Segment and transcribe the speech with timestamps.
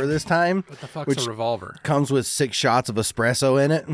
[0.00, 0.64] revolver this time.
[0.66, 1.76] What the fuck's Which- a revolver?
[1.82, 3.86] Comes with six shots of espresso in it.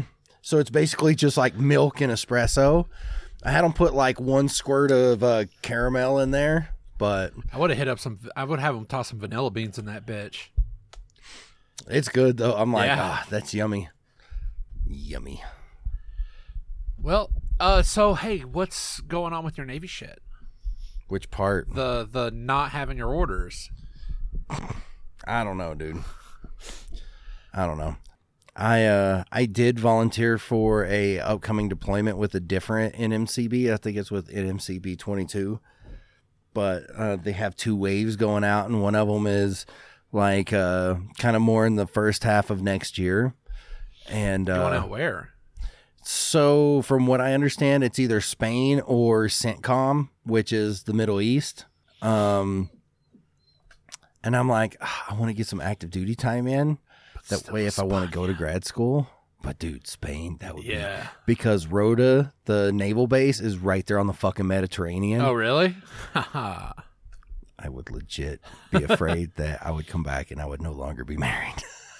[0.42, 2.86] So it's basically just like milk and espresso.
[3.44, 7.70] I had them put like one squirt of uh, caramel in there, but I would
[7.70, 8.18] have hit up some.
[8.36, 10.48] I would have them toss some vanilla beans in that bitch.
[11.88, 12.54] it's good though.
[12.54, 12.98] I'm like, Yeah.
[13.00, 13.88] ah, that's yummy.
[14.88, 15.42] Yummy.
[17.00, 20.20] Well, uh, so hey, what's going on with your Navy shit?
[21.08, 21.74] Which part?
[21.74, 23.70] The the not having your orders.
[25.26, 26.02] I don't know, dude.
[27.52, 27.96] I don't know.
[28.54, 33.72] I uh I did volunteer for a upcoming deployment with a different NMCB.
[33.72, 35.60] I think it's with NMCB 22.
[36.54, 39.66] But uh, they have two waves going out, and one of them is
[40.10, 43.34] like uh, kind of more in the first half of next year.
[44.08, 45.30] And Going uh, out where?
[46.02, 51.66] so, from what I understand, it's either Spain or CENTCOM, which is the Middle East.
[52.00, 52.70] Um,
[54.26, 56.78] and I'm like, "Ah, I want to get some active duty time in.
[57.28, 59.08] That way, if I want to go to grad school.
[59.42, 61.06] But dude, Spain, that would be Yeah.
[61.24, 65.20] because Rota, the naval base, is right there on the fucking Mediterranean.
[65.20, 65.76] Oh really?
[66.14, 71.04] I would legit be afraid that I would come back and I would no longer
[71.04, 71.54] be married.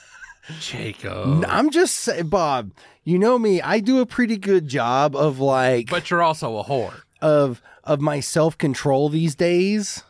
[0.60, 1.44] Jacob.
[1.48, 2.70] I'm just saying, Bob.
[3.04, 3.60] You know me.
[3.60, 6.94] I do a pretty good job of like But you're also a whore.
[7.20, 10.02] of of my self control these days,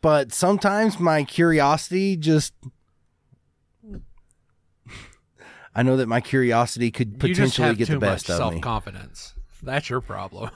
[0.00, 2.54] but sometimes my curiosity just.
[5.74, 9.34] I know that my curiosity could potentially get the best of Self-confidence.
[9.62, 10.50] That's your problem.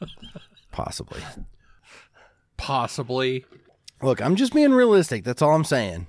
[0.72, 1.20] possibly.
[2.56, 3.44] Possibly.
[4.02, 5.24] Look, I'm just being realistic.
[5.24, 6.08] That's all I'm saying.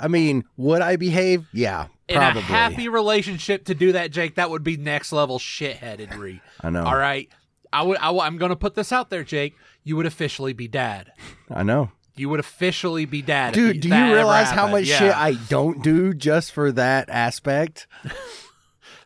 [0.00, 1.46] I mean, would I behave?
[1.52, 2.40] Yeah, probably.
[2.40, 6.40] In a happy relationship to do that, Jake, that would be next level shitheadedry.
[6.60, 6.84] I know.
[6.84, 7.28] All right.
[7.72, 7.98] I would.
[7.98, 9.54] I, am going to put this out there, Jake.
[9.84, 11.12] You would officially be dad.
[11.50, 11.90] I know.
[12.14, 13.54] You would officially be dad.
[13.54, 14.98] Dude, do you realize how much Yeah.
[14.98, 17.86] shit I don't do just for that aspect?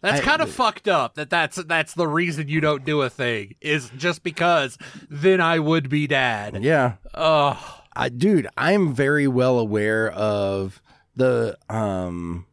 [0.03, 1.15] That's kind of fucked up.
[1.15, 4.76] That that's that's the reason you don't do a thing is just because
[5.09, 6.62] then I would be dad.
[6.62, 6.94] Yeah.
[7.15, 10.81] Oh, I, dude, I'm very well aware of
[11.16, 12.47] the um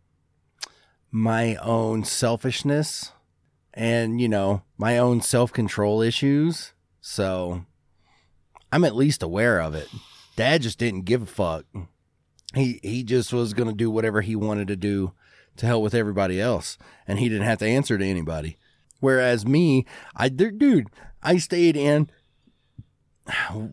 [1.12, 3.12] my own selfishness
[3.74, 6.74] and you know my own self-control issues.
[7.02, 7.66] So
[8.74, 9.88] I'm at least aware of it.
[10.36, 11.66] Dad just didn't give a fuck.
[12.56, 15.14] He he just was gonna do whatever he wanted to do
[15.58, 18.58] to hell with everybody else, and he didn't have to answer to anybody.
[19.00, 19.86] Whereas me,
[20.16, 20.88] I dude,
[21.22, 22.10] I stayed in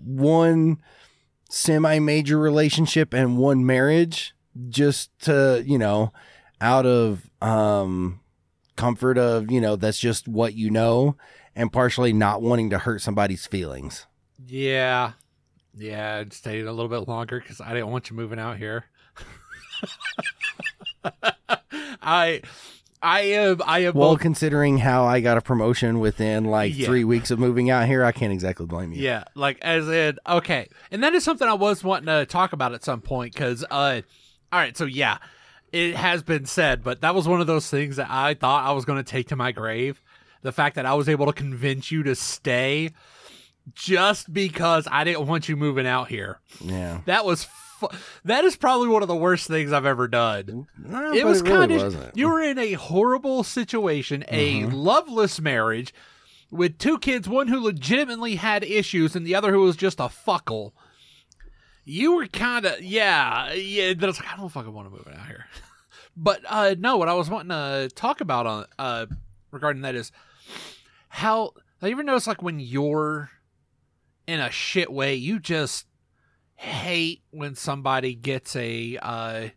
[0.04, 0.82] one
[1.48, 4.34] semi-major relationship and one marriage
[4.68, 6.12] just to you know
[6.60, 8.20] out of um
[8.76, 11.16] comfort of you know that's just what you know
[11.56, 14.06] and partially not wanting to hurt somebody's feelings
[14.50, 15.12] yeah,
[15.74, 16.16] yeah.
[16.16, 18.84] I'd stayed a little bit longer because I didn't want you moving out here.
[22.02, 22.42] I,
[23.02, 23.60] I am.
[23.66, 23.94] I am.
[23.94, 26.86] well both, considering how i got a promotion within like Yeah.
[26.86, 30.18] three weeks of moving out here i can't exactly blame you Yeah, like as in
[30.26, 33.64] okay, and that is something I was wanting to talk about at some point because
[33.70, 34.02] uh,
[34.52, 35.18] all right, so yeah,
[35.72, 38.72] it has been said, but that was one of those things that I thought I
[38.72, 40.02] was going to take to my grave.
[40.42, 42.90] The fact that I was able to convince you to stay
[43.74, 46.40] just because I didn't want you moving out here.
[46.60, 47.88] yeah That was fu-
[48.24, 50.66] that is probably one of the worst things I've ever done.
[50.78, 51.80] No, it was kind of.
[51.94, 52.18] Mm-hmm.
[52.18, 55.94] you were in a horrible situation, a loveless marriage
[56.50, 60.08] with two kids, one who legitimately had issues and the other who was just a
[60.08, 60.72] fuckle.
[61.84, 63.94] You were kind of yeah, yeah.
[63.94, 65.46] That's like I don't fucking want to move out here.
[66.16, 69.06] But uh no, what I was wanting to talk about on uh
[69.52, 70.10] regarding that is
[71.08, 73.30] how have you ever noticed like when you're
[74.30, 75.86] in a shit way, you just
[76.54, 79.48] hate when somebody gets a uh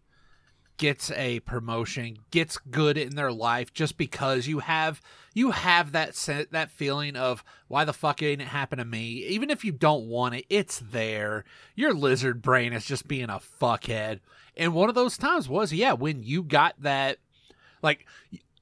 [0.77, 4.99] gets a promotion, gets good in their life just because you have
[5.33, 6.15] you have that
[6.51, 9.25] that feeling of why the fuck didn't it happen to me?
[9.27, 11.43] Even if you don't want it, it's there.
[11.75, 14.21] Your lizard brain is just being a fuckhead.
[14.57, 17.17] And one of those times was yeah, when you got that
[17.83, 18.07] like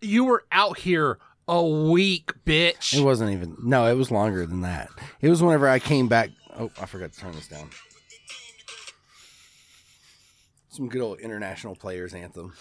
[0.01, 2.97] you were out here a week, bitch.
[2.97, 4.89] it wasn't even no it was longer than that.
[5.21, 7.69] It was whenever i came back oh i forgot to turn this down.
[10.69, 12.53] Some good old international players anthem.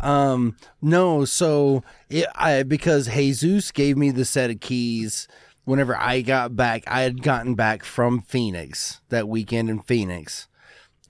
[0.00, 5.26] Um no so it i because jesus gave me the set of keys
[5.64, 10.46] whenever i got back i had gotten back from phoenix that weekend in phoenix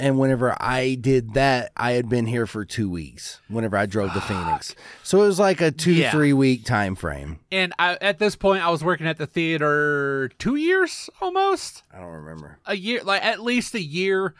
[0.01, 4.13] and whenever i did that i had been here for two weeks whenever i drove
[4.13, 6.11] to phoenix so it was like a two Yeah.
[6.11, 10.31] three week time frame and I, at this point, I was working at the theater
[10.39, 11.83] two years almost.
[11.93, 14.35] i don't remember a year like at least a year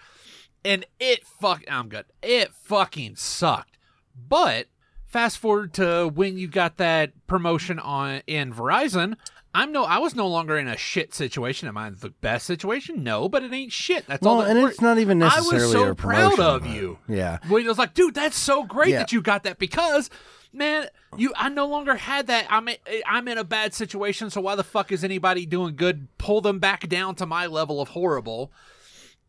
[0.67, 1.63] and it fuck.
[1.71, 2.07] I'm good.
[2.23, 3.77] It fucking sucked.
[4.17, 4.69] But
[5.05, 9.17] fast forward to when you got that promotion on in Verizon.
[9.55, 11.69] I'm no, I was no longer in a shit situation.
[11.69, 13.05] Am I in the best situation?
[13.05, 14.05] No, but it ain't shit.
[14.09, 14.39] That's all.
[14.39, 15.63] That and it's not even necessarily.
[15.63, 16.99] I was so a proud of you.
[17.09, 17.39] Yeah.
[17.49, 18.99] when it was like, dude, that's so great Yeah.
[18.99, 20.11] that you got that because,
[20.53, 22.47] man, you I no longer had that.
[22.51, 26.09] I'm in, I'm in a bad situation, so why the fuck is anybody doing good?
[26.19, 28.51] Pull them back down to my level of horrible.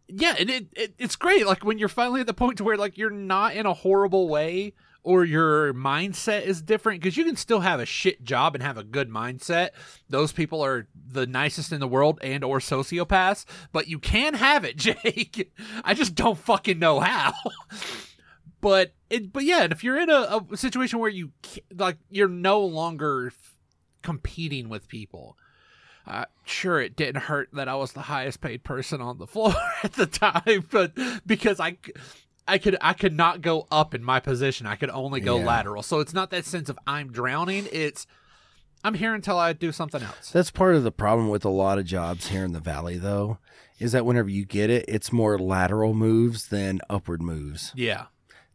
[0.07, 1.45] Yeah, and it, it it's great.
[1.45, 4.27] Like when you're finally at the point to where like you're not in a horrible
[4.27, 4.73] way
[5.05, 8.77] or your mindset is different because you can still have a shit job and have
[8.77, 9.69] a good mindset.
[10.09, 14.65] Those people are the nicest in the world and or sociopaths, but you can have
[14.65, 15.53] it, Jake.
[15.83, 17.33] I just don't fucking know how.
[18.61, 21.31] but it but yeah, if you're in a, a situation where you
[21.71, 23.55] like you're no longer f-
[24.01, 25.37] competing with people.
[26.07, 29.55] Uh, sure, it didn't hurt that I was the highest paid person on the floor
[29.83, 30.93] at the time, but
[31.25, 31.77] because I,
[32.47, 34.67] I could I could not go up in my position.
[34.67, 35.45] I could only go Yeah.
[35.45, 35.81] lateral.
[35.83, 37.67] So it's not that sense of I'm drowning.
[37.71, 38.05] It's
[38.83, 40.29] I'm here until I do something else.
[40.29, 43.39] That's part of the problem with a lot of jobs here in the valley, though,
[43.79, 47.71] is that whenever you get it, it's more lateral moves than upward moves.
[47.75, 48.05] Yeah,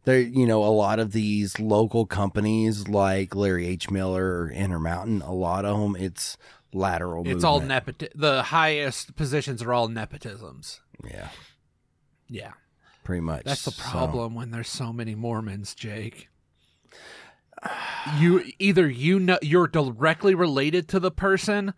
[0.05, 3.91] There, you know, a lot of these local companies like Larry H.
[3.91, 6.37] Miller or Intermountain, a lot of them, it's
[6.71, 7.27] lateral.
[7.27, 7.97] it's all movement.
[7.99, 8.07] nepot.
[8.15, 10.79] The highest positions are all nepotisms.
[11.05, 11.27] Yeah,
[12.29, 12.53] Yeah,
[13.03, 13.43] pretty much.
[13.43, 16.27] that's the So- problem when there's so many Mormons, Jake.
[18.17, 21.73] You either you know you're directly related to the person,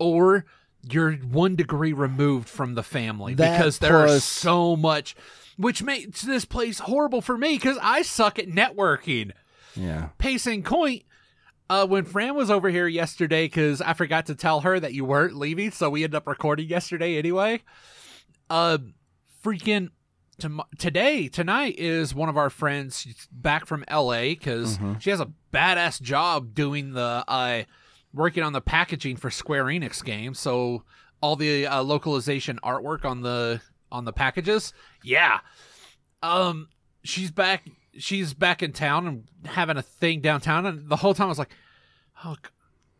[0.00, 0.44] or
[0.90, 5.14] you're one degree removed from the family That because there's so much,
[5.56, 9.30] which makes this place horrible for me because I suck at networking.
[9.76, 10.08] yeah.
[10.18, 11.04] Pace in point.
[11.68, 15.04] Uh, when Fran was over here yesterday, because I forgot to tell her that you
[15.04, 17.62] weren't leaving, so we ended up recording yesterday anyway.
[18.48, 18.78] Uh,
[19.44, 19.90] freaking
[20.40, 25.00] tom- today, tonight is one of our friends back from LA because Mhm.
[25.00, 27.62] she has a badass job doing the uh,
[28.12, 30.38] working on the packaging for Square Enix games.
[30.40, 30.82] So
[31.20, 33.60] all the uh, localization artwork on the
[33.92, 34.72] on the packages,
[35.04, 35.40] yeah.
[36.22, 36.68] Um,
[37.04, 37.68] she's back.
[37.98, 41.38] She's back in town and having a thing downtown, and the whole time I was
[41.38, 41.54] like,
[42.24, 42.52] "Look,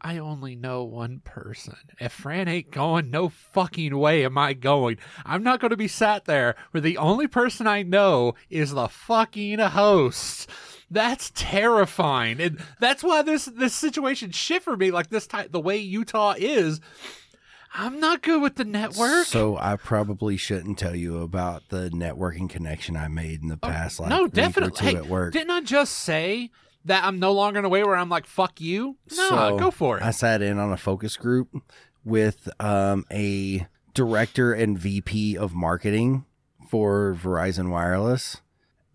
[0.02, 1.76] I only know one person.
[1.98, 4.96] If Fran ain't going, no fucking way am I going.
[5.24, 8.88] I'm not going to be sat there where the only person I know is the
[8.88, 10.48] fucking host.
[10.90, 14.90] That's terrifying, and that's why this this situation shit for me.
[14.90, 16.80] Like this type, the way Utah is,
[17.72, 19.26] I'm not good with the network.
[19.26, 23.68] So I probably shouldn't tell you about the networking connection I made in the oh,
[23.68, 24.86] past, like Oh, no, week definitely.
[24.86, 25.32] Hey, at work.
[25.32, 26.50] didn't I just say
[26.84, 28.96] that I'm no longer in a way where I'm like, fuck you?
[29.16, 30.02] No, So, go for it.
[30.02, 31.48] I sat in on a focus group
[32.04, 36.24] with um, a director and VP of marketing
[36.68, 38.38] for Verizon Wireless.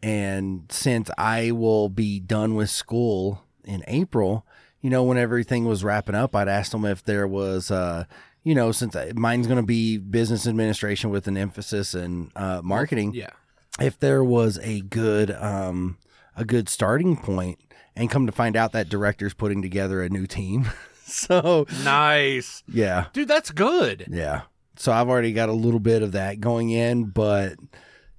[0.02, 4.46] And since I will be done with school in April,
[4.82, 8.06] you know, when everything was wrapping up, I'd asked them if there was, uh,
[8.44, 12.62] you know, since I, mine's going to be business administration with an emphasis in uh,
[12.64, 13.32] marketing, yeah.
[13.80, 15.98] if there was a good um
[16.36, 17.60] a good starting point
[17.96, 20.70] and come to find out that director's putting together a new team.
[21.08, 22.64] So Nice.
[22.68, 23.06] yeah.
[23.14, 24.08] Dude, that's good.
[24.10, 24.42] yeah.
[24.76, 27.58] So i've already got a little bit of that going in but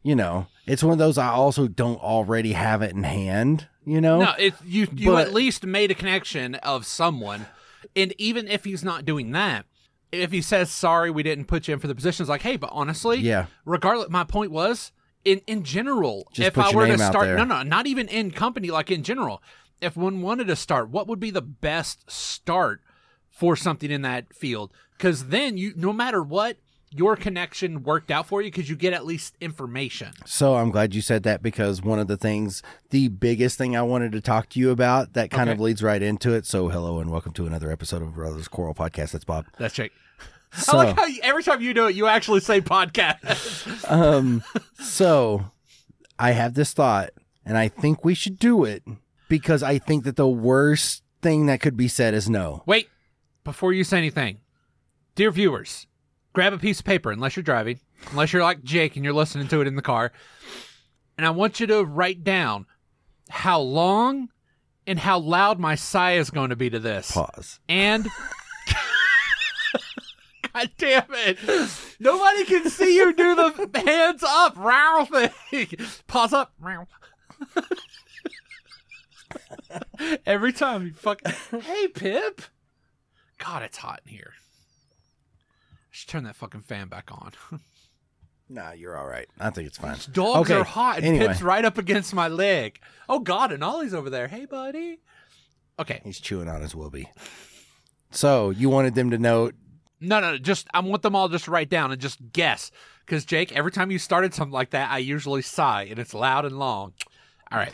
[0.04, 4.00] you know it's one of those i also don't already have it in hand you
[4.00, 4.20] know?
[4.20, 7.46] No, it you you But- at least made a connection of someone,
[7.96, 9.66] and even if he's not doing that,
[10.12, 12.56] if he says sorry, we didn't put you in for the position, it's like, hey,
[12.56, 13.46] but honestly, yeah.
[13.64, 14.92] regardless, my point was
[15.26, 18.70] in in general, Just if I were to start, no, no, not even in company,
[18.70, 19.42] like in general,
[19.80, 22.80] if one wanted to start, what would be the best start
[23.28, 24.72] for something in that field?
[24.96, 26.56] Because then you, no matter what,
[26.90, 30.12] your connection worked out for you because you get at least information.
[30.24, 33.82] so i'm glad you said that because one of the things the biggest thing i
[33.82, 35.54] wanted to talk to you about that kind Okay.
[35.56, 38.72] of leads right into it so hello and welcome to another episode of brothers quarrel
[38.72, 39.92] podcast that's bob That's Jake.
[40.56, 43.90] So I like how you, every time you do it, you actually say podcast.
[43.90, 44.42] um
[44.80, 45.50] so
[46.18, 47.10] i have this thought
[47.44, 48.82] and i think we should do it
[49.28, 52.88] because i think that the worst thing that could be said is no Wait,
[53.44, 54.38] before you say anything,
[55.14, 55.86] dear viewers,
[56.32, 57.78] grab a piece of paper unless you're driving,
[58.10, 60.12] unless you're like Jake and you're listening to it in the car,
[61.16, 62.66] and I want you to write down
[63.28, 64.28] how long
[64.86, 67.10] and how loud my sigh is going to be to this.
[67.12, 68.08] pause And
[70.56, 71.38] God damn it.
[72.00, 75.68] Nobody can see you do the hands up row thing.
[76.06, 76.52] Pause up.
[76.58, 76.86] Row.
[80.26, 81.20] Every time you fuck
[81.50, 82.40] Hey Pip.
[83.38, 84.32] God, it's hot in here.
[84.34, 87.32] I should turn that fucking fan back on.
[88.48, 89.26] Nah, you're all right.
[89.40, 89.96] I think it's fine.
[90.12, 90.98] Dogs Okay, are hot.
[90.98, 91.26] And anyway.
[91.26, 92.78] Pip's right up against my leg.
[93.08, 94.28] Oh God, and Ollie's over there.
[94.28, 95.00] Hey, buddy.
[95.80, 96.00] Okay.
[96.04, 97.10] He's chewing on his whoopee.
[98.12, 99.50] So you wanted them to know
[100.00, 102.70] No, no, just I want them all just write down and just guess.
[103.04, 106.44] Because Jake, every time you started something like that, I usually sigh, and it's loud
[106.44, 106.92] and long.
[107.50, 107.72] All right.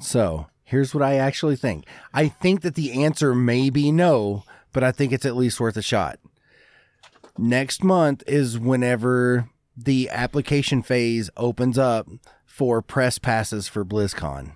[0.00, 1.84] So here's what I actually think.
[2.14, 5.76] I think that the answer may be no, but I think it's at least worth
[5.76, 6.18] a shot.
[7.36, 12.08] Next month is whenever the application phase opens up
[12.44, 14.52] for press passes for BlizzCon.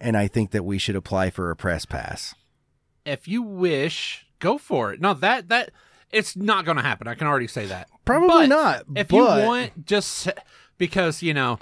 [0.00, 2.34] And I think that we should apply for a press pass.
[3.04, 5.00] If you wish, go for it.
[5.00, 5.70] No, that that
[6.10, 7.08] it's not going to happen.
[7.08, 7.88] I can already say that.
[8.04, 8.84] Probably But not.
[8.94, 10.28] If but you want, just
[10.78, 11.58] because you know.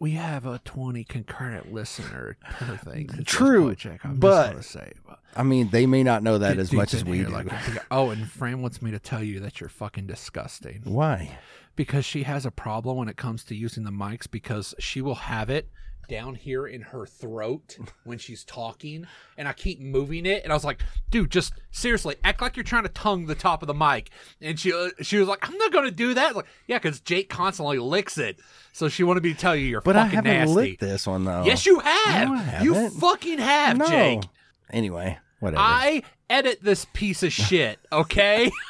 [0.00, 3.08] We have a twenty concurrent listener per thing.
[3.24, 4.04] True, check.
[4.04, 7.04] I'm but- just say, but I mean, they may not know that as much as
[7.04, 7.32] we here, do.
[7.32, 7.46] like,
[7.92, 10.80] oh, and Fran wants me to tell you that you're fucking disgusting.
[10.84, 11.38] Why?
[11.76, 15.14] because she has a problem when it comes to using the mics because she will
[15.14, 15.68] have it
[16.08, 19.06] down here in her throat when she's talking
[19.36, 20.80] and I keep moving it and I was like
[21.10, 24.10] dude just seriously act like you're trying to tongue the top of the mic.
[24.40, 26.36] And she uh, she was like I'm not going to do that.
[26.36, 28.38] Like yeah cuz Jake constantly licks it
[28.72, 30.54] so she wanted me to tell you you're But I fucking haven't nasty.
[30.54, 31.44] licked this one though.
[31.44, 32.28] yes you have.
[32.28, 33.86] No, you fucking have no.
[33.88, 34.22] Jake.
[34.70, 35.62] Anyway, whatever.
[35.62, 38.50] I edit this piece of shit okay?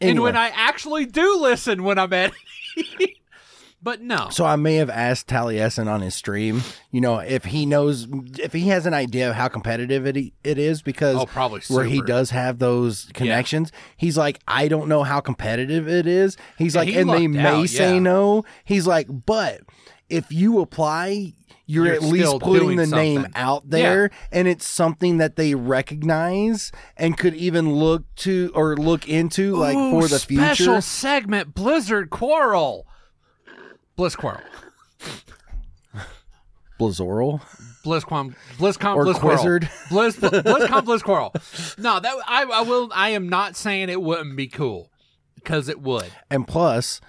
[0.00, 2.38] And when I actually do listen when I'm editing
[3.82, 7.64] but no So I may have asked Taliesin on his stream, you know, if he
[7.66, 8.06] knows,
[8.38, 11.84] if he has an idea of how competitive it, it is, because Oh, probably where
[11.84, 16.36] he does have those connections, he's like, I don't know how competitive it is.
[16.56, 18.00] He's Yeah, like, he and they may out, say yeah.
[18.00, 18.44] no.
[18.64, 19.60] He's like, but
[20.08, 21.34] if you apply,
[21.66, 26.72] you're, You're at least putting the name out there, and it's something that they recognize
[26.96, 30.80] and could even look to or look into, like Ooh, for the special future.
[30.80, 32.86] segment Blizzard Quarrel.
[33.98, 34.40] Blizz Quarrel.
[36.78, 37.40] Blizzorl.
[37.84, 39.36] BlizzCon, BlizzCon, Or Blizz Quarrel.
[39.38, 39.62] Quizzard.
[39.88, 42.90] Blizz, BlizzCon, Blizz No, that I, I will.
[42.94, 44.92] I am not saying it wouldn't be cool
[45.34, 46.06] because it would.
[46.30, 47.00] And plus,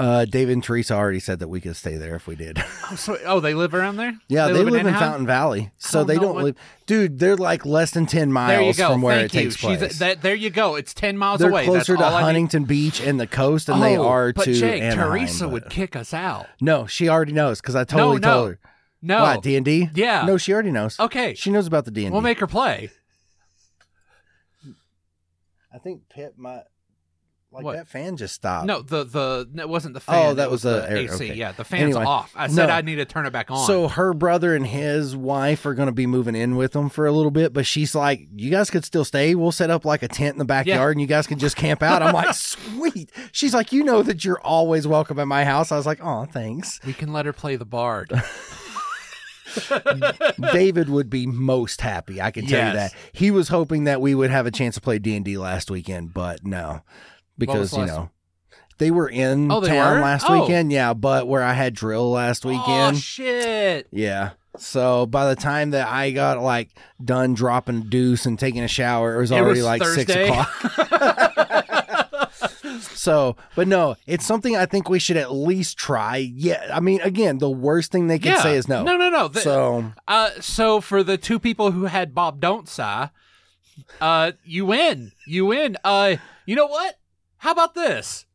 [0.00, 2.62] uh, David and Teresa already said that we could stay there if we did.
[2.92, 4.18] Oh, so, oh, they live around there.
[4.26, 4.98] yeah, they, live, in Anaheim?
[4.98, 6.56] Fountain Valley, so don't they don't what- live.
[6.86, 8.88] Dude, they're like less than ten miles There you go.
[8.94, 9.42] from where Thank it you.
[9.44, 9.98] takes She's place.
[10.00, 10.22] that.
[10.22, 10.74] There you go.
[10.74, 11.64] It's ten miles they're away.
[11.66, 14.82] closer That's to Huntington Beach and the coast than they Oh, are but to Jake,
[14.82, 15.08] Anaheim.
[15.10, 16.46] Teresa but- would kick us out.
[16.60, 18.34] No, she already knows because I totally no.
[18.34, 18.58] told her.
[19.02, 19.22] No.
[19.22, 19.88] What D and D?
[19.94, 20.24] Yeah.
[20.26, 20.98] No, she already knows.
[20.98, 21.34] Okay.
[21.34, 22.12] She knows about the D and D.
[22.12, 22.90] We'll make her play.
[25.72, 26.64] I think Pip might.
[27.52, 27.76] Like What?
[27.76, 28.66] that fan just stopped.
[28.66, 30.26] No, the the it wasn't the oh, fan.
[30.26, 31.14] Oh, that it was the AC.
[31.14, 31.34] okay.
[31.34, 32.32] Yeah, the fan's Anyway, off.
[32.36, 32.72] I said no.
[32.72, 33.66] I need to turn it back on.
[33.66, 37.06] So her brother and his wife are going to be moving in with them for
[37.06, 39.34] a little bit, but she's like, "You guys could still stay.
[39.34, 41.82] We'll set up like a tent in the backyard, and you guys can just camp
[41.82, 45.72] out." I'm like, "Sweet." She's like, "You know that you're always welcome at my house."
[45.72, 48.12] I was like, "Oh, thanks." we can let her play the bard.
[50.52, 52.20] David would be most happy.
[52.20, 52.94] I can tell you that.
[53.12, 55.70] He was hoping that we would have a chance to play D and D last
[55.70, 56.82] weekend, but no,
[57.40, 58.10] because you know.
[58.78, 60.00] They were in Oh, they town were?
[60.00, 60.40] last Oh.
[60.40, 62.96] weekend, yeah, but where I had drill last weekend.
[62.96, 63.88] Oh shit!
[63.90, 64.30] Yeah.
[64.56, 66.70] So by the time that I got like
[67.04, 70.48] done dropping deuce and taking a shower, it was It already was like six o'clock.
[72.80, 76.16] so, but no, it's something I think we should at least try.
[76.16, 76.70] Yeah.
[76.72, 78.42] I mean, again, the worst thing they could yeah.
[78.42, 78.82] say is no.
[78.82, 79.28] No, no, no.
[79.28, 83.10] The- So uh, so for the two people who had Bob Don't Sigh,
[84.00, 85.12] uh, you win.
[85.26, 85.76] You win.
[85.84, 86.16] Uh,
[86.46, 86.96] you know what?
[87.40, 88.26] How about this?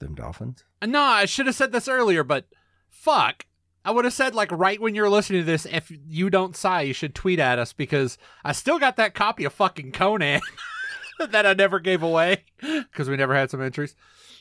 [0.00, 0.64] them dolphins.
[0.84, 2.46] No, I should have said this earlier, but
[2.88, 3.46] fuck.
[3.84, 6.82] I would have said like right when you're listening to this, if you don't sigh,
[6.82, 10.40] you should tweet at us because I still got that copy of fucking Conan
[11.18, 13.94] that I never gave away because we never had some entries.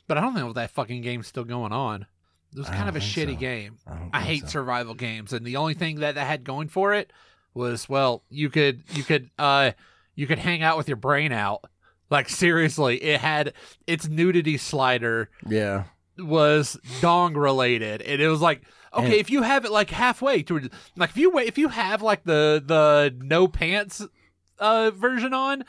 [0.08, 2.06] But I don't know if that fucking game's still going on.
[2.54, 3.40] It was kind of a shitty so.
[3.40, 3.78] game.
[3.88, 4.50] I, I hate so.
[4.50, 7.12] survival games, and the only thing that that had going for it
[7.54, 9.72] was well, you could you could uh
[10.14, 11.66] you could hang out with your brain out.
[12.14, 13.54] Like seriously, it had
[13.88, 15.86] its nudity slider Yeah.
[16.18, 18.62] was dong related, and it was like
[18.94, 21.70] okay, And- if you have it like halfway to like if you wait if you
[21.70, 24.02] have like the the no pants
[24.60, 25.66] uh version on.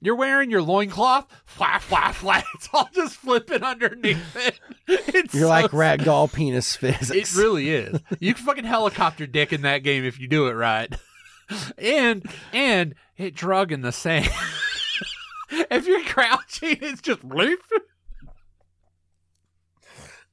[0.00, 2.44] You're wearing your loincloth, flat, flat, flat.
[2.56, 4.60] It's all just flipping underneath it.
[4.86, 7.34] It's You're so like ragdoll penis physics.
[7.34, 8.00] it really is.
[8.20, 10.92] You can fucking helicopter dick in that game if you do it right.
[11.78, 14.28] And and it drug in the sand.
[15.70, 17.56] if you're crouching, it's just bloop.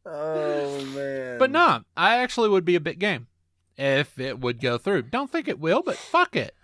[0.06, 1.40] oh man.
[1.40, 3.28] But no, I actually would be a big game
[3.78, 5.04] if it would go through.
[5.04, 6.56] Don't think it will, but fuck it.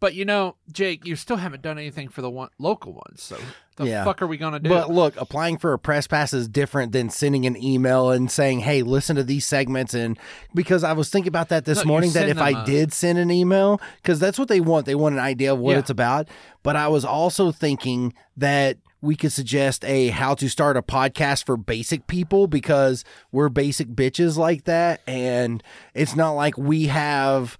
[0.00, 3.38] But you know, Jake, you still haven't done anything for the one local ones, so
[3.76, 4.04] The Yeah.
[4.04, 4.68] fuck are we gonna do?
[4.68, 8.60] But look, applying for a press pass is different than sending an email and saying,
[8.60, 10.16] "Hey, listen to these segments." And
[10.54, 13.30] because I was thinking about that this No, morning, that if I did send an
[13.32, 15.78] email, because that's what they want, they want an idea of what Yeah.
[15.78, 16.28] it's about.
[16.62, 21.44] But I was also thinking that we could suggest a how to start a podcast
[21.44, 25.62] for basic people because we're basic bitches like that, and
[25.94, 27.58] it's not like we have.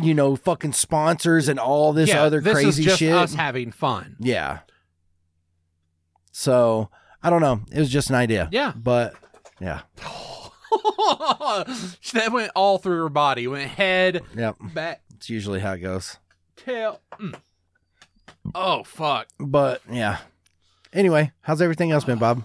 [0.00, 3.12] You know, fucking sponsors and all this yeah, other this crazy is just shit.
[3.12, 4.16] us having fun.
[4.20, 4.60] Yeah.
[6.32, 6.88] So
[7.22, 7.60] I don't know.
[7.70, 8.48] It was just an idea.
[8.50, 8.72] Yeah.
[8.74, 9.14] But
[9.60, 9.82] yeah.
[12.14, 13.46] that went all through her body.
[13.46, 14.56] Went head, Yep.
[14.74, 16.18] back, It's usually how it goes.
[16.56, 17.00] tail.
[17.20, 17.34] Mm.
[18.54, 19.28] Oh fuck.
[19.38, 20.18] But yeah.
[20.92, 22.44] Anyway, how's everything else been, Bob?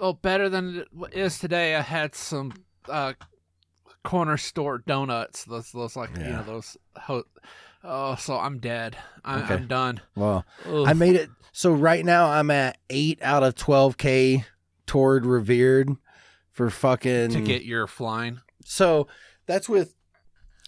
[0.00, 1.76] Oh, better than it is today.
[1.76, 2.52] I had some
[2.88, 3.12] uh,
[4.02, 5.44] corner store donuts.
[5.44, 6.30] Those, those like you Yeah.
[6.38, 6.76] know those.
[6.96, 7.24] Ho-
[7.84, 8.96] oh, so I'm dead.
[9.24, 9.54] I'm, Okay.
[9.54, 10.00] I'm done.
[10.16, 10.84] Well, Ugh.
[10.86, 11.30] I made it.
[11.52, 14.44] So right now I'm at eight out of 12K
[14.86, 15.90] toward revered
[16.50, 17.30] for fucking.
[17.30, 18.40] to get your flying.
[18.64, 19.06] So
[19.46, 19.94] that's with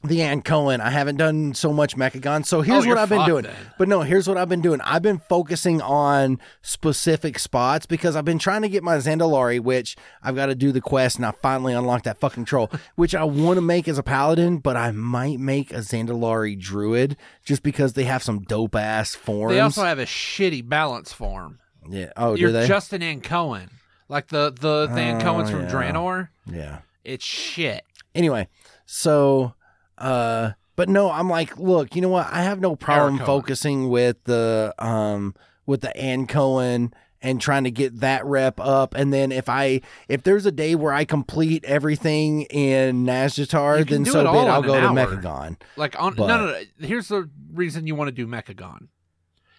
[0.05, 0.79] the Ankoan.
[0.81, 2.45] I haven't done so much Mechagon.
[2.47, 3.45] So here's Oh, what I've been doing.
[3.45, 3.55] then.
[3.79, 4.81] But no, here's what I've been doing.
[4.83, 9.97] I've been focusing on specific spots because I've been trying to get my Zandalari, which
[10.23, 13.25] I've got to do the quest, and I finally unlocked that fucking troll, which I
[13.25, 17.95] want to make as a paladin, but I might make a Zandalari druid just because
[17.95, 19.53] they have some dope ass forms.
[19.55, 21.59] They also have a shitty balance form.
[21.89, 22.11] yeah.
[22.17, 22.67] Oh, You're do they?
[22.69, 23.71] Justin and Cohen,
[24.09, 25.71] like the the the Ann Oh, Cohen's from oh, yeah.
[25.73, 26.29] Draenor.
[26.53, 26.79] yeah.
[27.03, 27.83] It's shit.
[28.15, 28.49] anyway,
[28.85, 29.55] so
[29.99, 32.27] uh but no, I'm like, look, you know what?
[32.31, 38.01] I have no problem focusing with the um with the Ankoan and trying to get
[38.01, 42.43] that rep up and then if I if there's a day where I complete everything
[42.43, 44.49] in You Nazjatar, then so be it.
[44.49, 44.95] I'll go to hour.
[44.95, 45.57] Mechagon.
[45.77, 46.87] Like on But- no, no no.
[46.87, 48.89] Here's the reason you want to do Mechagon.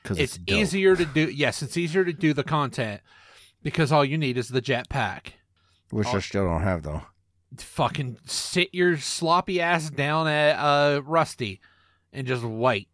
[0.03, 1.29] Because It's, it's, easier to do.
[1.29, 3.01] Yes, it's easier to do the content
[3.63, 5.33] because all you need is the jetpack.
[5.89, 6.17] Which Oh.
[6.17, 7.01] I still don't have though.
[7.55, 11.61] Fucking sit your sloppy ass down at uh, Rusty
[12.11, 12.89] and just wait.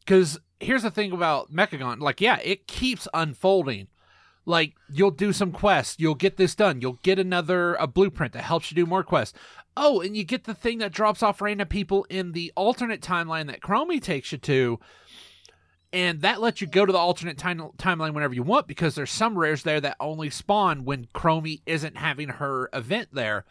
[0.00, 2.00] Because here's the thing about Mechagon.
[2.00, 3.88] Like, yeah, it keeps unfolding.
[4.46, 8.44] Like, you'll do some quests, you'll get this done, you'll get another a blueprint that
[8.44, 9.38] helps you do more quests.
[9.76, 13.46] Oh, and you get the thing that drops off random people in the alternate timeline
[13.48, 14.80] that Chromie takes you to.
[15.92, 19.10] And that lets you go to the alternate time- timeline whenever you want because there's
[19.10, 23.44] some rares there that only spawn when Chromie isn't having her event there.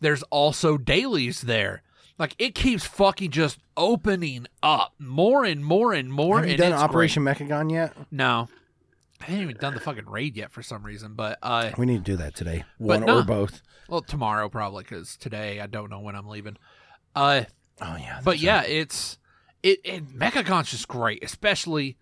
[0.00, 1.82] There's also dailies there.
[2.18, 6.38] Like it keeps fucking just opening up more and more and more.
[6.38, 7.94] have you and done Operation Mechagon yet?
[8.10, 8.48] No,
[9.20, 11.14] I haven't even done the fucking raid yet for some reason.
[11.14, 12.64] But uh, We need to do that today.
[12.78, 13.18] One no.
[13.18, 13.62] or both.
[13.88, 16.56] well, tomorrow probably because today I don't know when I'm leaving.
[17.14, 17.44] Uh,
[17.80, 18.20] Oh yeah.
[18.24, 19.18] but that's yeah, it's
[19.62, 19.80] it.
[19.84, 21.96] it Mechagon's just great, especially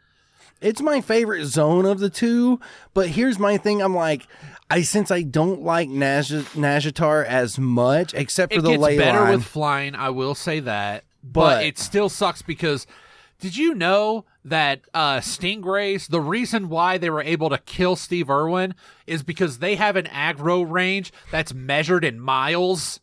[0.61, 2.61] It's my favorite zone of the two,
[2.95, 3.81] but here's my thing.
[3.83, 4.27] I'm like,
[4.71, 8.99] I since I don't like Naj- Nazjatar as much, except for it the gets ley
[8.99, 9.35] better line.
[9.37, 9.95] with flying.
[9.95, 12.87] I will say that, but, But- it still sucks because
[13.41, 16.09] did you know that uh, stingrays?
[16.09, 18.75] The reason why they were able to kill Steve Irwin
[19.07, 23.01] is because they have an aggro range that's measured in miles.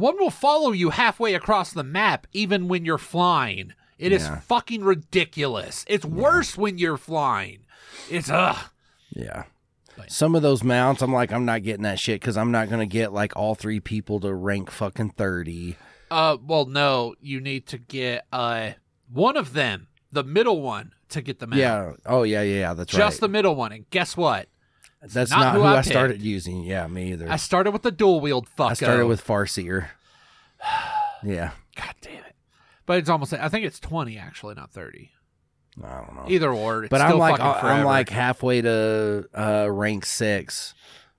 [0.00, 3.74] One will follow you halfway across the map, even when you're flying.
[3.98, 4.40] It is Yeah.
[4.40, 5.84] fucking ridiculous.
[5.88, 7.60] It's worse when you're flying.
[8.08, 8.56] It's ugh.
[9.10, 9.44] yeah.
[9.96, 12.70] But- Some of those mounts, I'm like, I'm not getting that shit because I'm not
[12.70, 15.76] gonna get like all three people to rank fucking thirty.
[16.10, 18.70] Uh, well, no, you need to get uh
[19.12, 21.60] one of them, the middle one, to get the mount.
[21.60, 21.92] Yeah.
[22.06, 22.74] Oh yeah, yeah, yeah.
[22.74, 23.06] That's just right.
[23.08, 23.72] Just the middle one.
[23.72, 24.48] And guess what?
[25.02, 26.62] That's not not, who who I I, started using.
[26.62, 27.30] Yeah, me either.
[27.30, 28.70] I started with the dual wield fucko.
[28.70, 29.88] I started with Farseer.
[31.24, 31.52] yeah.
[31.76, 32.34] God damn it.
[32.86, 33.32] But it's almost.
[33.32, 35.12] I think it's twenty actually, not thirty.
[35.82, 36.24] I don't know.
[36.28, 36.84] Either or.
[36.84, 40.74] It's but I'm like I'm like halfway to uh, rank six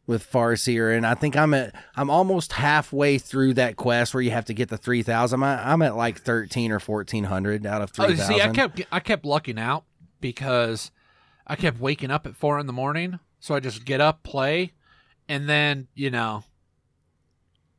[0.06, 4.32] with Farseer, and I think I'm at I'm almost halfway through that quest where you
[4.32, 5.42] have to get the three thousand.
[5.42, 8.82] I'm, I'm at like thirteen or fourteen hundred out of Oh, three see, I kept
[8.92, 9.86] I kept lucking out
[10.20, 10.92] because
[11.48, 13.20] I kept waking up at four in the morning.
[13.42, 14.72] So I just get up, play,
[15.28, 16.44] and then you know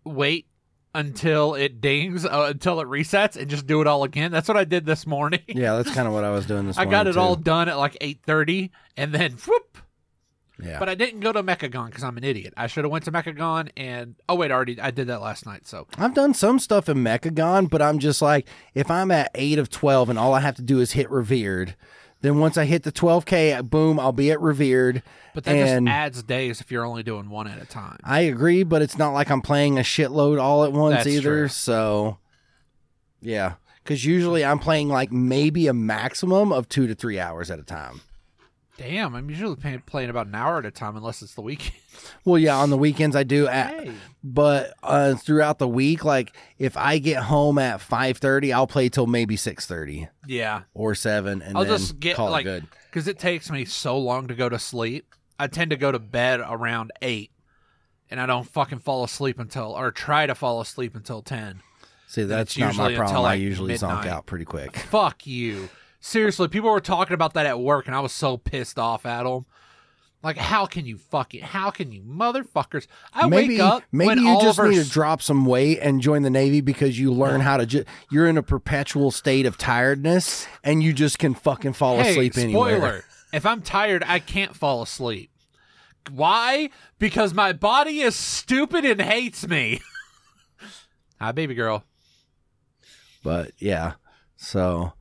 [0.05, 0.47] wait
[0.95, 4.31] until it dings, uh, until it resets, and just do it all again.
[4.31, 5.41] That's what I did this morning.
[5.49, 6.77] yeah, that's kind of what I was doing this.
[6.77, 6.93] Morning.
[6.95, 9.79] I got it all done at like eight thirty, and then whoop.
[10.63, 12.55] Yeah, But I didn't go to Mechagon because I'm an idiot.
[12.57, 15.45] I should have went to Mechagon and oh wait, I already I did that last
[15.45, 15.67] night.
[15.67, 19.59] So I've done some stuff in Mechagon, but I'm just like, if I'm at eight
[19.59, 21.75] of twelve and all I have to do is hit revered,
[22.23, 25.03] then once I hit the twelve k, boom, I'll be at revered.
[25.35, 27.99] But that and just adds days if you're only doing one at a time.
[28.05, 31.23] I agree, but it's not like I'm playing a shitload all at once That's either.
[31.23, 31.49] true.
[31.49, 32.19] So,
[33.21, 37.59] yeah, because usually I'm playing like maybe a maximum of two to three hours at
[37.59, 38.01] a time.
[38.83, 41.73] Damn, I'm usually pay- playing about an hour at a time, unless it's the weekend.
[42.25, 43.47] Well, yeah, on the weekends I do.
[43.47, 43.93] At, Hey.
[44.25, 48.89] But uh, throughout the week, like if I get home at five thirty, I'll play
[48.89, 52.67] till maybe six thirty Yeah, or seven, and I'll then just get call like good.
[52.91, 55.15] because it takes me so long to go to sleep.
[55.39, 57.31] I tend to go to bed around eight,
[58.11, 61.61] and I don't fucking fall asleep until or try to fall asleep until ten.
[62.07, 63.03] See, that's not my problem.
[63.09, 64.77] until, I like, usually zonk out pretty quick.
[64.77, 65.69] Fuck you.
[66.05, 69.23] Seriously, people were talking about that at work, and I was so pissed off at
[69.23, 69.47] them.
[70.21, 72.89] Like, how can you fucking, how can you motherfuckers?
[73.15, 76.31] I maybe wake up maybe you just need to drop some weight and join the
[76.31, 77.67] Navy because you learn how to.
[77.67, 82.11] Ju- you're in a perpetual state of tiredness, and you just can fucking fall hey,
[82.11, 82.77] asleep anywhere.
[82.79, 83.05] spoiler.
[83.33, 85.31] If I'm tired, I can't fall asleep.
[86.11, 86.69] Why?
[86.99, 89.81] Because my body is stupid and hates me.
[91.19, 91.85] Hi, baby girl.
[93.23, 93.95] But yeah,
[94.37, 94.93] so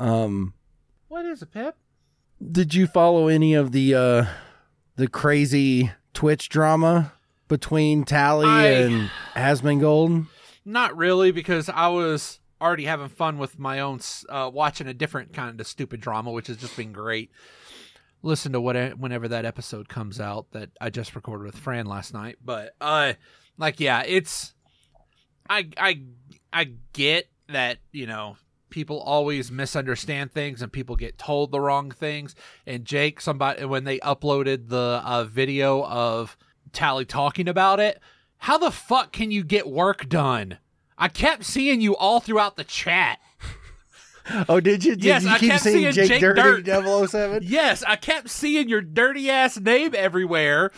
[0.00, 0.54] um,
[1.08, 1.76] What is it, Pip?
[2.50, 4.24] did you follow any of the uh
[4.96, 7.12] the crazy Twitch drama
[7.48, 10.26] between Tally I- and Asmongold?
[10.64, 15.32] Not really, because I was already having fun with my own, uh, watching a different
[15.32, 17.30] kind of stupid drama, which has just been great.
[18.22, 22.12] Listen to what whenever that episode comes out that I just recorded with Fran last
[22.12, 23.14] night, but uh,
[23.56, 24.54] like yeah, it's
[25.48, 26.02] I I
[26.52, 28.36] I get that you know
[28.70, 32.34] people always misunderstand things and people get told the wrong things.
[32.66, 36.36] And Jake, somebody when they uploaded the uh, video of
[36.72, 38.00] Tally talking about it,
[38.38, 40.58] how the fuck can you get work done?
[40.96, 43.18] I kept seeing you all throughout the chat.
[44.48, 44.94] Oh, did you?
[44.94, 47.08] Did Yes, you I kept seeing Jake, Jake Dirty Dirt.
[47.08, 47.42] 007?
[47.42, 50.70] Yes, I kept seeing your dirty ass name everywhere,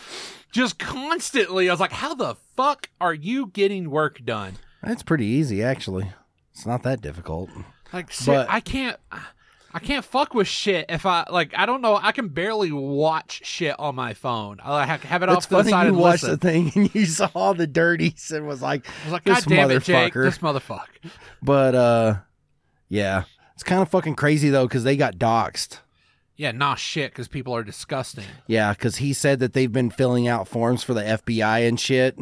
[0.52, 1.68] just constantly.
[1.68, 4.54] I was like, how the fuck are you getting work done?
[4.82, 6.12] That's pretty easy, actually.
[6.52, 7.50] It's not that difficult.
[7.92, 8.96] Like, ser- But- I can't.
[9.74, 11.54] I can't fuck with shit if I like.
[11.56, 11.96] I don't know.
[11.96, 14.60] I can barely watch shit on my phone.
[14.62, 17.54] I like, have it off to the side you watched the thing and you saw
[17.54, 20.24] the dirties and was like, I was like, this God damn it, Jake, motherfucker.
[20.24, 21.10] this motherfucker.
[21.42, 22.14] but uh,
[22.90, 23.24] yeah,
[23.54, 25.78] it's kind of fucking crazy though because they got doxxed.
[26.36, 28.24] Yeah, nah, shit, because people are disgusting.
[28.46, 32.18] Yeah, because he said that they've been filling out forms for the FBI and shit.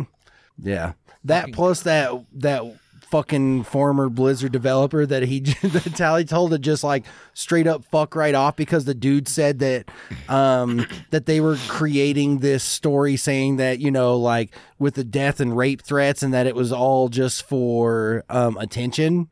[0.57, 0.93] Yeah,
[1.25, 2.63] that Fucking- plus that that
[3.11, 8.15] fucking former Blizzard developer that he that Tally told to just like straight up fuck
[8.15, 9.87] right off because the dude said that
[10.29, 15.41] um that they were creating this story saying that you know like with the death
[15.41, 19.29] and rape threats and that it was all just for um attention.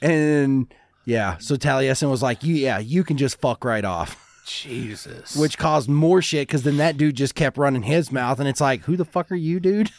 [0.00, 0.72] And
[1.04, 4.18] yeah so Taliesin was like you yeah you can just fuck right off.
[4.44, 5.36] Jesus.
[5.36, 8.60] which caused more shit because then that dude just kept running his mouth and it's
[8.60, 9.90] like who the fuck are you dude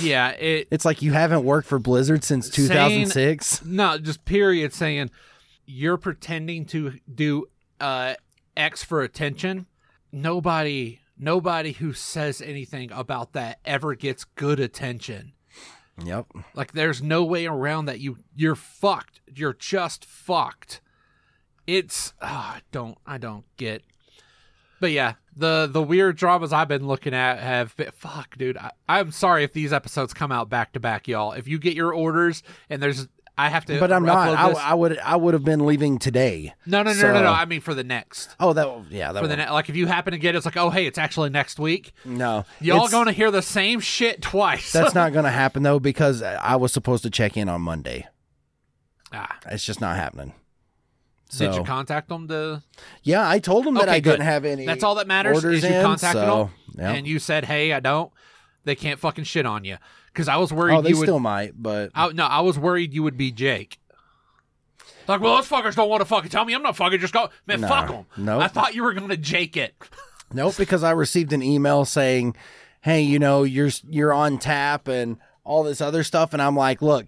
[0.00, 4.72] yeah, it it's like you haven't worked for blizzard since Saying- 2006 no, just period
[4.72, 5.10] saying
[5.66, 7.46] you're pretending to do
[7.80, 8.14] uh
[8.56, 9.66] X for attention.
[10.12, 15.32] Nobody nobody who says anything about that ever gets good attention.
[16.04, 19.20] yep Like there's no way around that you you're fucked.
[19.34, 20.80] You're just fucked.
[21.66, 23.82] It's ah, I don't I don't get.
[24.80, 28.56] But yeah, the the weird dramas I've been looking at have been fuck, dude.
[28.56, 31.32] I, I'm sorry if these episodes come out back to back, y'all.
[31.32, 33.06] If you get your orders and there's
[33.38, 36.52] I have to but i'm not I, I would i would have been leaving today
[36.66, 37.30] no, no, no, so- no, no.
[37.32, 38.34] I mean for the next.
[38.38, 40.44] oh that yeah that For the ne- like if you happen to get it, it's
[40.44, 41.92] like, oh hey, it's actually next week.
[42.04, 44.72] no Y'all going to hear the same shit twice.
[44.72, 48.06] that's not gonna happen though because i was supposed to check in on monday
[49.12, 50.34] ah, it's just not happening
[51.30, 52.62] so Did you contact them to
[53.02, 55.62] yeah i told him that Okay, i didn't have any That's all that matters orders
[55.62, 56.92] is you in, contacted so, them yeah.
[56.92, 58.12] and you said, "Hey, I don't."
[58.64, 59.76] They can't fucking shit on you
[60.12, 61.04] because I was worried oh they you would.
[61.04, 63.78] still might but I, no, I was worried you would be Jake.
[65.08, 66.54] Like, well, those fuckers don't want to fucking tell me.
[66.54, 67.30] I'm not fucking just go.
[67.46, 68.06] Man, fuck them.
[68.16, 68.42] nope.
[68.42, 69.74] I thought you were gonna Jake it.
[70.32, 72.36] Nope, because I received an email saying,
[72.82, 76.80] "Hey, you know, you're you're on tap and all this other stuff," and I'm like,
[76.80, 77.06] "Look,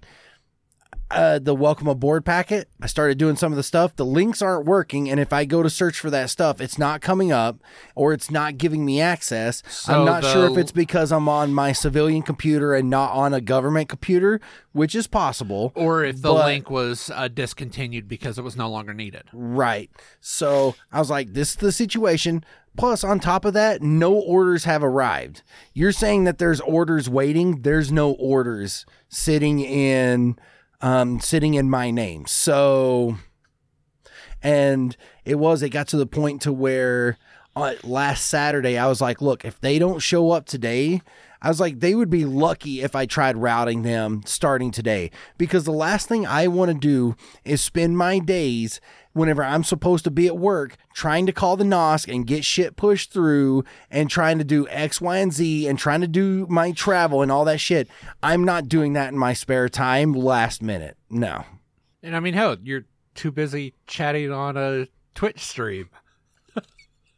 [1.12, 2.68] uh, the welcome aboard packet.
[2.80, 3.94] I started doing some of the stuff.
[3.96, 7.00] The links aren't working, and if I go to search for that stuff, it's not
[7.00, 7.58] coming up,
[7.94, 9.62] or it's not giving me access.
[9.68, 13.12] So I'm not the- sure if it's because I'm on my civilian computer and not
[13.12, 14.40] on a government computer,
[14.72, 15.72] which is possible.
[15.74, 19.24] Or if the But- link was uh, discontinued because it was no longer needed.
[19.32, 19.90] Right.
[20.20, 22.44] So I was like, this is the situation.
[22.74, 25.42] Plus, on top of that, no orders have arrived.
[25.74, 27.60] You're saying that there's orders waiting.
[27.60, 30.36] There's no orders sitting in,
[30.82, 32.26] um, sitting in my name.
[32.26, 33.16] So,
[34.42, 37.16] and it was, it got to the point to where
[37.54, 41.00] uh, last Saturday, I was like, look, if they don't show up today,
[41.40, 45.10] I was like, they would be lucky if I tried routing them starting today.
[45.38, 48.80] Because the last thing I want to do is spend my days
[49.12, 52.76] whenever I'm supposed to be at work trying to call the NOSC and get shit
[52.76, 56.72] pushed through and trying to do X, Y, and Z and trying to do my
[56.72, 57.88] travel and all that shit.
[58.22, 60.96] I'm not doing that in my spare time last minute.
[61.10, 61.44] No.
[62.02, 65.90] And I mean, hell, you're too busy chatting on a Twitch stream.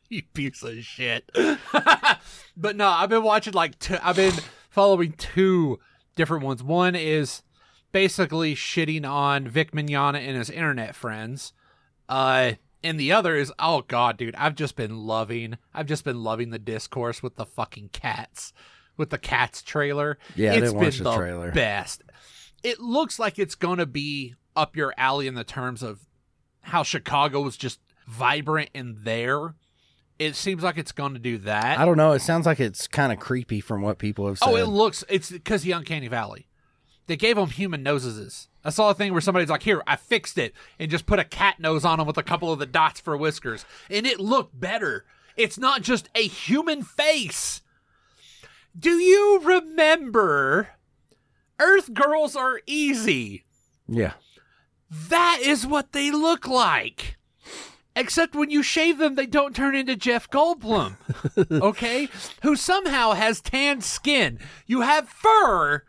[0.08, 1.30] you piece of shit.
[2.56, 4.34] but no, I've been watching like I've been
[4.70, 5.78] following two
[6.16, 6.62] different ones.
[6.62, 7.42] One is
[7.92, 11.52] basically shitting on Vic Mignogna and his internet friends.
[12.08, 16.22] Uh and the other is oh god, dude, I've just been loving I've just been
[16.22, 18.52] loving the discourse with the fucking cats.
[18.96, 20.18] With the cats trailer.
[20.36, 21.50] Yeah, it's been the the trailer.
[21.50, 22.02] best.
[22.62, 26.06] It looks like it's gonna be up your alley in the terms of
[26.62, 29.54] how Chicago was just vibrant in there.
[30.18, 31.78] It seems like it's going to do that.
[31.78, 32.12] I don't know.
[32.12, 34.48] It sounds like it's kind of creepy from what people have said.
[34.48, 36.46] oh, it looks it's because the Uncanny Valley.
[37.06, 38.48] They gave them human noses.
[38.64, 41.24] I saw a thing where somebody's like, "Here, I fixed it," and just put a
[41.24, 44.58] cat nose on them with a couple of the dots for whiskers, and it looked
[44.58, 45.04] better.
[45.36, 47.62] It's not just a human face.
[48.78, 50.68] Do you remember?
[51.60, 53.44] Earth girls are easy.
[53.86, 54.14] yeah.
[55.08, 57.16] That is what they look like.
[57.96, 60.96] Except when you shave them, they don't turn into Jeff Goldblum.
[61.62, 62.08] okay?
[62.42, 64.38] Who somehow has tanned skin.
[64.66, 65.84] You have fur,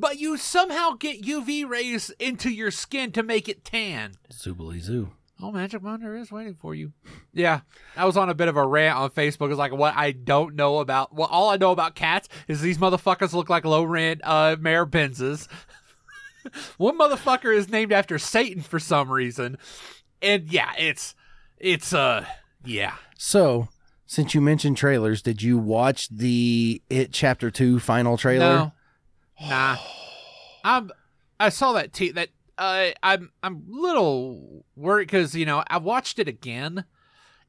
[0.00, 4.12] but you somehow get UV rays into your skin to make it tan.
[4.32, 5.12] Zoobilee Zoo.
[5.42, 6.92] Oh, Magic Wonder is waiting for you.
[7.32, 7.60] Yeah,
[7.96, 9.48] I was on a bit of a rant on Facebook.
[9.50, 11.14] It's like what I don't know about.
[11.14, 14.84] Well, all I know about cats is these motherfuckers look like low rent uh, Mayor
[14.84, 15.48] Benzes.
[16.76, 19.56] One motherfucker is named after Satan for some reason,
[20.20, 21.14] and yeah, it's
[21.58, 22.24] it's uh
[22.64, 22.94] yeah.
[23.16, 23.68] So,
[24.06, 28.56] since you mentioned trailers, did you watch the It Chapter 2 final trailer?
[28.56, 28.72] No,
[29.40, 29.76] nah.
[30.64, 30.90] I'm.
[31.38, 32.28] I saw that t that.
[32.58, 33.30] Uh, I'm.
[33.42, 36.84] I'm little worried because you know I watched it again,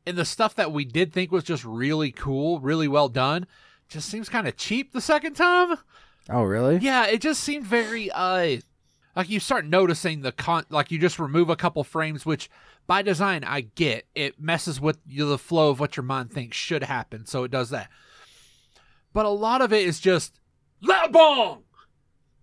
[0.05, 3.47] and the stuff that we did think was just really cool, really well done,
[3.89, 5.77] just seems kind of cheap the second time.
[6.29, 6.77] Oh, really?
[6.77, 8.57] Yeah, it just seemed very uh
[9.15, 12.49] like you start noticing the con like you just remove a couple frames which
[12.87, 14.05] by design I get.
[14.15, 17.51] It messes with you the flow of what your mind thinks should happen, so it
[17.51, 17.89] does that.
[19.13, 20.39] But a lot of it is just
[20.81, 21.63] loud bong.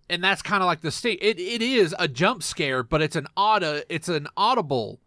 [0.09, 1.19] And that's kind of like the state.
[1.21, 4.99] It it is a jump scare, but it's an auto it's an audible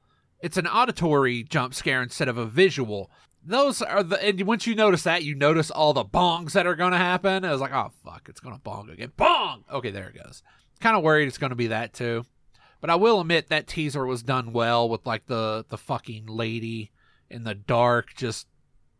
[0.42, 3.10] it's an auditory jump scare instead of a visual.
[3.44, 6.74] Those are the and once you notice that, you notice all the bongs that are
[6.74, 7.44] gonna happen.
[7.44, 9.12] I was like, oh fuck, it's gonna bong again.
[9.16, 9.64] Bong!
[9.72, 10.42] Okay, there it goes.
[10.80, 12.24] Kind of worried it's gonna be that too.
[12.80, 16.90] But I will admit that teaser was done well with like the the fucking lady
[17.30, 18.48] in the dark just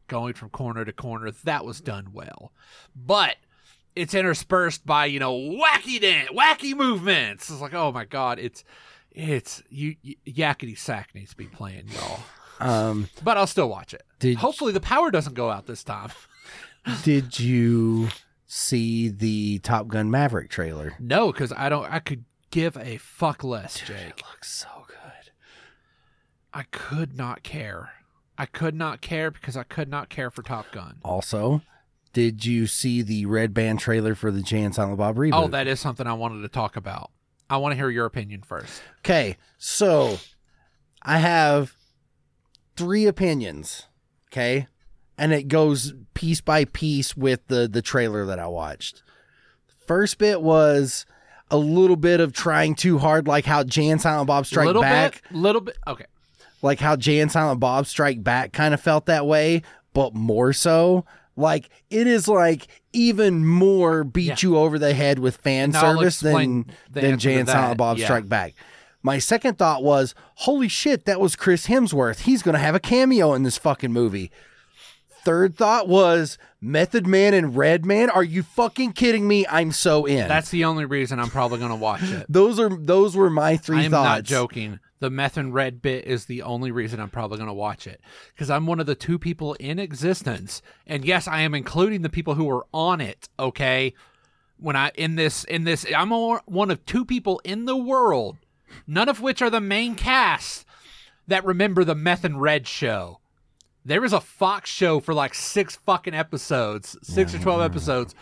[0.06, 1.30] going from corner to corner.
[1.44, 2.52] That was done well.
[2.94, 3.36] But
[3.94, 7.50] it's interspersed by, you know, wacky dance, wacky movements.
[7.50, 8.64] It's like, oh my god, it's
[9.10, 12.20] it's you, you yakety sax needs to be playing, y'all.
[12.60, 14.36] Um, But I'll still watch it.
[14.38, 16.10] Hopefully the power doesn't go out this time.
[17.02, 18.08] did you
[18.46, 20.94] see the Top Gun Maverick trailer?
[20.98, 21.92] No, because I don't.
[21.92, 24.18] I could give a fuck less, Jake.
[24.18, 25.32] It looks so good.
[26.54, 27.90] I could not care.
[28.38, 30.96] I could not care because I could not care for Top Gun.
[31.04, 31.62] Also,
[32.12, 35.30] did you see the Red Band trailer for the Jay and Silent Bob reboot?
[35.34, 37.10] Oh, that is something I wanted to talk about.
[37.48, 38.82] I want to hear your opinion first.
[39.00, 40.18] Okay, so
[41.02, 41.74] I have
[42.76, 43.86] three opinions.
[44.30, 44.66] Okay,
[45.18, 49.02] and it goes piece by piece with the the trailer that I watched.
[49.86, 51.04] First bit was
[51.50, 54.80] a little bit of trying too hard, like how Jay and Silent Bob Strike little
[54.82, 55.76] Back, bit, little bit.
[55.86, 56.06] Okay.
[56.62, 60.52] like how Jay and Silent Bob Strike Back kind of felt that way, but more
[60.54, 61.04] so.
[61.36, 64.36] Like it is like even more beat Yeah.
[64.42, 67.48] you over the head with fan service than than Jay and.
[67.48, 68.04] Silent Bob Yeah.
[68.06, 68.54] Strike Back.
[69.04, 72.20] My second thought was, holy shit, that was Chris Hemsworth.
[72.20, 74.30] He's gonna have a cameo in this fucking movie.
[75.24, 78.10] Third thought was Method Man and Redman.
[78.10, 79.46] Are you fucking kidding me?
[79.48, 80.26] I'm so in.
[80.26, 82.26] That's the only reason I'm probably going to watch it.
[82.28, 84.04] those are those were my three I am thoughts.
[84.08, 84.80] not joking.
[85.02, 88.00] The meth and red bit is the only reason I'm probably going to watch it
[88.32, 92.08] because I'm one of the two people in existence, and yes, I am including the
[92.08, 93.28] people who are on it.
[93.36, 93.94] Okay,
[94.58, 98.36] when I in this in this, I'm one of two people in the world,
[98.86, 100.64] none of which are the main cast
[101.26, 103.18] that remember the meth and red show.
[103.84, 108.14] There was a Fox show for like six fucking episodes, six or twelve episodes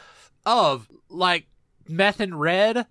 [0.47, 1.47] of like
[1.87, 2.87] meth and red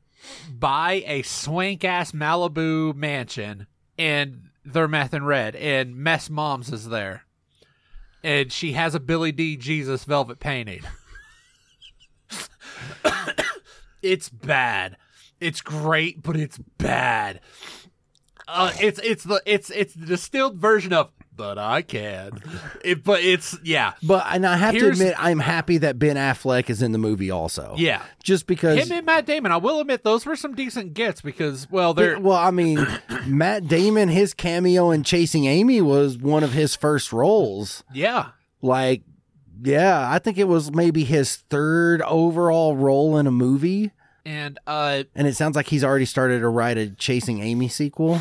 [0.48, 3.66] by a swank ass Malibu mansion
[4.00, 7.26] and they're meth and red and mess moms is there.
[8.24, 9.56] and she has a Billy D.
[9.58, 10.82] Jesus velvet painting.
[14.02, 14.98] it's bad.
[15.40, 17.40] It's great, but it's bad.
[18.48, 22.32] Uh, it's it's the it's it's the distilled version of but I can.
[22.84, 23.94] It, but it's yeah.
[24.04, 27.32] But and I have to admit, I'm happy that Ben Affleck is in the movie
[27.32, 27.76] also.
[27.78, 28.04] Yeah.
[28.22, 28.78] Just because.
[28.78, 32.20] Him and Matt Damon, I will admit those were some decent gets because well they're
[32.20, 32.86] well, I mean,
[33.26, 37.84] Matt Damon, his cameo in Chasing Amy was one of his first roles.
[37.94, 38.32] yeah.
[38.62, 39.04] Like,
[39.64, 43.92] yeah, I think it was maybe his third overall role in a movie.
[44.26, 48.20] And uh And it sounds like he's already started to write a Chasing Amy sequel.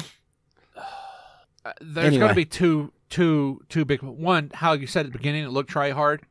[1.81, 2.19] there's Anyway.
[2.21, 5.51] going to be two two two big one how you said at the beginning it
[5.51, 6.23] looked try hard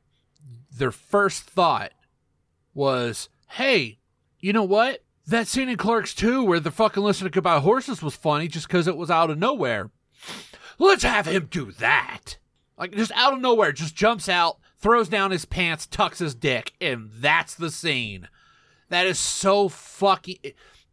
[0.71, 1.91] their first thought
[2.73, 3.97] was hey
[4.39, 5.03] you know what?
[5.25, 8.67] That scene in clerks 2 where the fucking listen to goodbye horses was funny just
[8.67, 9.89] because it was out of nowhere.
[10.79, 12.37] Let's have him do that.
[12.77, 16.73] Like just out of nowhere just jumps out throws down his pants tucks his dick
[16.79, 18.29] and that's the scene.
[18.89, 20.37] That is so fucking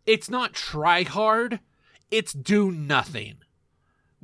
[0.07, 1.61] it's not try hard
[2.11, 3.37] it's do nothing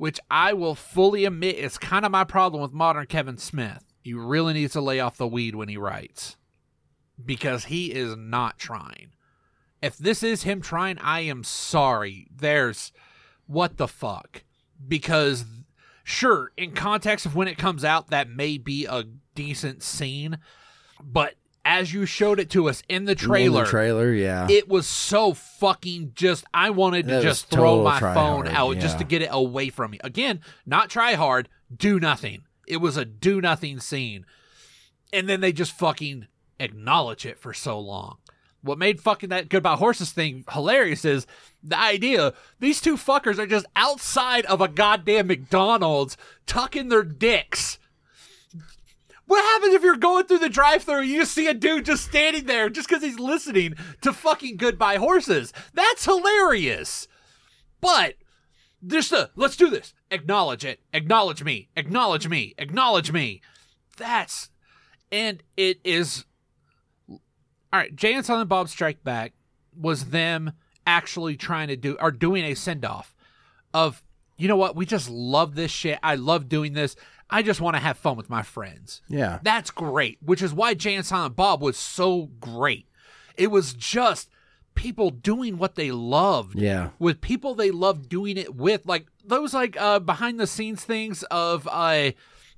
[0.01, 3.83] which I will fully admit is kind of my problem with modern Kevin Smith.
[4.01, 6.37] He really needs to lay off the weed when he writes
[7.23, 9.11] because he is not trying.
[9.79, 12.25] If this is him trying, I am sorry.
[12.35, 12.91] There's
[13.45, 14.43] what the fuck?
[14.87, 15.45] Because
[16.03, 19.03] sure, in context of when it comes out, that may be a
[19.35, 20.39] decent scene,
[20.99, 24.47] but as you showed it to us in the In trailer, the trailer, yeah.
[24.49, 28.77] it was so fucking just I wanted to That just throw my phone hard, out
[28.79, 29.99] just to get it away from me.
[30.03, 32.43] Again, not try hard, do nothing.
[32.67, 34.25] It was a do nothing scene.
[35.13, 36.27] And then they just fucking
[36.59, 38.17] acknowledge it for so long.
[38.63, 41.25] What made fucking that goodbye horses thing hilarious is
[41.63, 47.79] the idea these two fuckers are just outside of a goddamn McDonald's tucking their dicks.
[49.31, 52.47] What happens if you're going through the drive-thru and you see a dude just standing
[52.47, 55.53] there just because he's listening to fucking Goodbye Horses?
[55.73, 57.07] That's hilarious.
[57.79, 58.15] But
[58.85, 59.93] just a let's do this.
[60.11, 60.81] Acknowledge it.
[60.93, 61.69] Acknowledge me.
[61.77, 62.55] Acknowledge me.
[62.57, 63.39] Acknowledge me.
[63.95, 64.49] That's
[65.13, 66.25] and it is
[67.07, 67.21] all
[67.71, 67.95] right.
[67.95, 69.31] Jay and Silent Bob Strike Back
[69.73, 70.51] was them
[70.85, 73.15] actually trying to do or doing a send off
[73.73, 74.03] of
[74.37, 75.99] you know what we just love this shit.
[76.03, 76.97] I love doing this.
[77.31, 79.01] I just want to have fun with my friends.
[79.07, 79.39] yeah.
[79.41, 82.87] That's great, which is why Jay and Silent Bob was so great.
[83.37, 84.29] It was just
[84.75, 86.89] people doing what they loved Yeah.
[86.99, 91.23] with people they loved doing it with like those like uh behind the scenes things
[91.23, 92.11] of uh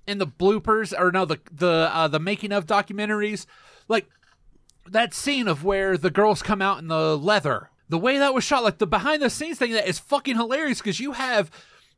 [0.05, 3.47] in the bloopers or no the the uh the making of documentaries
[3.87, 4.07] like
[4.87, 8.43] that scene of where the girls come out in the leather the way that was
[8.43, 11.49] shot like the behind the scenes thing that is fucking hilarious because you have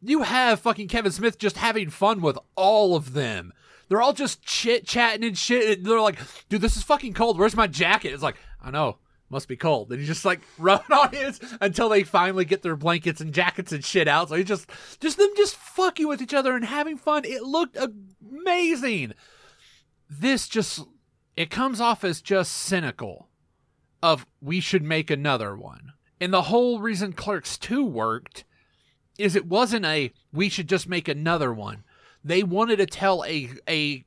[0.01, 3.53] you have fucking Kevin Smith just having fun with all of them
[3.88, 7.38] they're all just chit chatting and shit and they're like dude this is fucking cold
[7.38, 8.97] where's my jacket it's like I know
[9.29, 9.91] must be cold.
[9.91, 13.71] And he's just like rubbing on his until they finally get their blankets and jackets
[13.71, 14.29] and shit out.
[14.29, 17.25] So he just, just them just fucking with each other and having fun.
[17.25, 17.77] It looked
[18.21, 19.13] amazing.
[20.10, 20.86] This just,
[21.36, 23.29] it comes off as just cynical
[24.01, 25.93] of we should make another one.
[26.21, 28.44] And the whole reason Clerks 2 worked
[29.17, 31.84] is it wasn't a we should just make another one.
[32.23, 34.06] They wanted to tell a a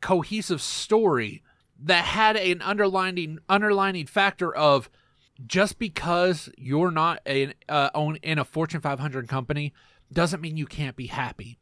[0.00, 1.42] cohesive story
[1.82, 4.90] that had an underlining underlining factor of
[5.46, 9.72] just because you're not an uh, own in a Fortune 500 company
[10.12, 11.58] doesn't mean you can't be happy.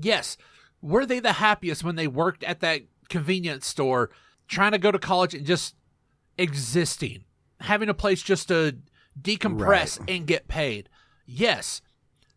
[0.00, 0.36] Yes,
[0.80, 4.10] were they the happiest when they worked at that convenience store,
[4.48, 5.74] trying to go to college and just
[6.38, 7.24] existing,
[7.60, 8.76] having a place just to
[9.20, 10.88] decompress and get paid?
[11.26, 11.82] Yes.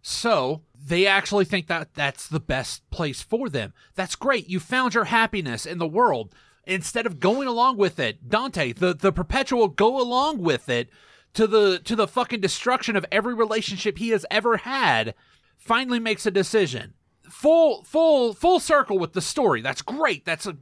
[0.01, 3.73] So they actually think that that's the best place for them.
[3.95, 4.49] That's great.
[4.49, 6.33] You found your happiness in the world.
[6.65, 10.89] Instead of going along with it, Dante, the, the perpetual go along with it
[11.33, 15.15] to the to the fucking destruction of every relationship he has ever had,
[15.57, 16.93] finally makes a decision.
[17.23, 19.61] Full full full circle with the story.
[19.61, 20.25] That's great.
[20.25, 20.57] That's a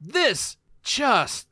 [0.00, 1.48] this just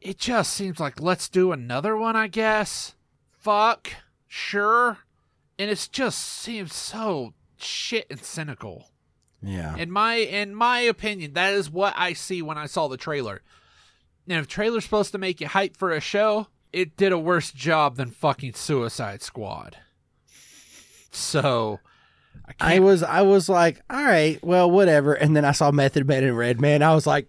[0.00, 2.94] it just seems like let's do another one, I guess.
[3.32, 3.94] Fuck.
[4.26, 4.98] Sure
[5.60, 8.90] and it just seems so shit and cynical.
[9.42, 9.76] Yeah.
[9.76, 13.42] In my in my opinion, that is what I see when I saw the trailer.
[14.26, 17.50] Now, if trailer's supposed to make you hype for a show, it did a worse
[17.50, 19.76] job than fucking Suicide Squad.
[21.10, 21.80] So,
[22.58, 22.76] I.
[22.76, 25.12] I was I was like, all right, well, whatever.
[25.12, 26.82] And then I saw Method Man and Redman.
[26.82, 27.28] I was like,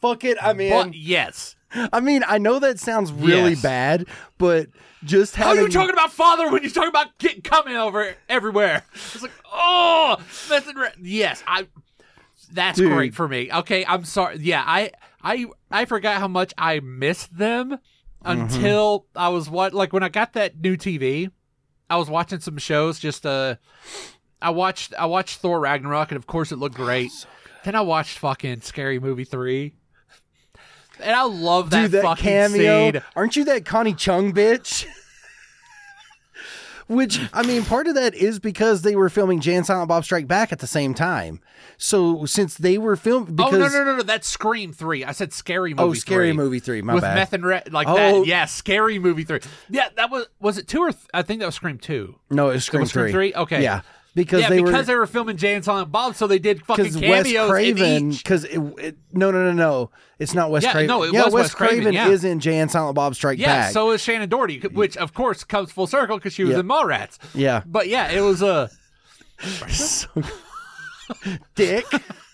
[0.00, 0.38] fuck it.
[0.40, 3.62] I mean, but yes, I mean, I know that sounds really Yes.
[3.62, 4.06] bad,
[4.38, 4.68] but
[5.04, 8.84] just how are you talking about father when you're talking about get coming over everywhere?
[8.94, 10.16] It's like, oh,
[11.00, 11.66] Yes, I.
[12.52, 12.92] That's Dude.
[12.92, 13.50] great for me.
[13.52, 14.38] Okay, I'm sorry.
[14.40, 14.92] Yeah, I
[15.22, 17.78] I I forgot how much I missed them
[18.24, 18.40] Mm-hmm.
[18.42, 21.30] until I was what like when I got that new TV,
[21.88, 23.56] I was watching some shows just uh
[24.42, 27.10] I watched I watched Thor Ragnarok and of course it looked great.
[27.64, 29.74] then I watched fucking Scary Movie 3.
[31.00, 32.92] And I love that Dude, that fucking cameo.
[32.92, 33.02] scene.
[33.14, 34.86] Aren't you that Connie Chung bitch?
[36.88, 40.04] Which I mean, part of that is because they were filming Jay and Silent Bob
[40.04, 41.40] Strike Back at the same time.
[41.78, 44.02] So since they were filming, because oh no no no no!
[44.04, 45.04] That's Scream three.
[45.04, 45.90] I said Scary oh, Movie.
[45.90, 46.32] oh, Scary 3.
[46.36, 47.16] Movie three, my with bad.
[47.16, 47.96] meth and re- like Oh.
[48.20, 48.26] that.
[48.28, 49.40] Yeah, Scary Movie three.
[49.68, 52.14] Yeah, that was was it two or th- I think that was Scream two.
[52.30, 53.32] no, it was Scream was Scream three.
[53.32, 53.34] three?
[53.34, 53.62] Okay.
[53.64, 53.80] yeah,
[54.16, 56.64] because yeah, they because were they were filming Jay and Silent Bob, so they did
[56.66, 58.10] fucking because Wes cameos Craven.
[58.10, 58.44] Because
[59.12, 60.88] no, no, no, no, it's not Wes Yeah, Craven.
[60.88, 62.08] no, it yeah, was Wes Wes Craven, yeah.
[62.08, 63.72] is in Jay and Silent Bob Strike Yeah, Back.
[63.72, 66.60] so is Shannen Doherty, which of course comes full circle because she was Yeah.
[66.60, 67.18] in Mallrats.
[67.34, 68.68] yeah, But yeah, it was uh,
[69.62, 70.08] a so,
[71.54, 71.84] Dick.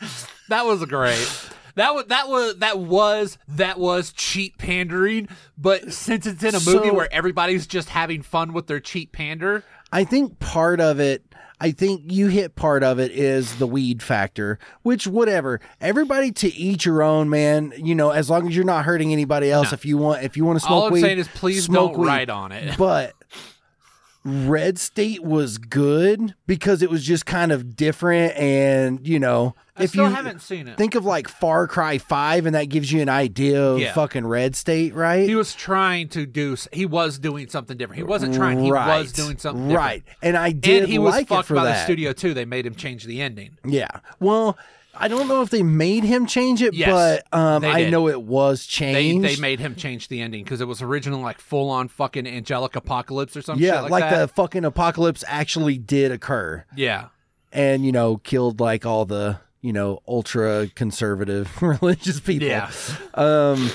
[0.49, 1.29] that was great.
[1.75, 6.61] That was that was that was that was cheap pandering, but since it's in a
[6.61, 11.01] movie So- where everybody's just having fun with their cheap pander, I think part of
[11.01, 11.25] it,
[11.63, 15.61] I think you hit part of it is the weed factor, which whatever.
[15.81, 17.73] Everybody to eat your own, man.
[17.77, 19.71] You know, as long as you're not hurting anybody else.
[19.71, 19.75] No.
[19.75, 21.93] If you want, if you want to smoke all I'm weed, saying is please smoke
[21.93, 22.09] don't weed.
[22.09, 22.77] write on it.
[22.77, 23.15] But
[24.25, 29.83] Red State was good because it was just kind of different, and you know, I
[29.85, 30.77] if still you haven't seen it.
[30.79, 33.93] think of like Far Cry Five, and that gives you an idea of Yeah.
[33.95, 35.29] fucking Red State, right?
[35.29, 36.57] he was trying to do.
[36.73, 37.97] He was doing something different.
[37.99, 38.61] He wasn't trying.
[38.61, 39.01] He right.
[39.01, 39.77] was doing something different.
[39.85, 40.03] right.
[40.23, 41.73] And I did And he was like fucked by that.
[41.79, 42.33] the studio too.
[42.33, 43.59] They made him change the ending.
[43.65, 43.89] Yeah.
[44.21, 44.57] Well,
[45.03, 48.23] I don't know if they made him change it, Yes, but um, I know it
[48.23, 49.29] was They changed.
[49.29, 52.77] they made him change the ending because it was original like full on fucking angelic
[52.77, 53.65] apocalypse or something.
[53.65, 54.19] yeah, shit like, like, that.
[54.21, 57.09] the fucking apocalypse actually did occur, yeah.
[57.53, 62.49] and you know, killed like all the you know ultra conservative religious people.
[62.49, 62.71] Yeah.
[63.15, 63.71] Um,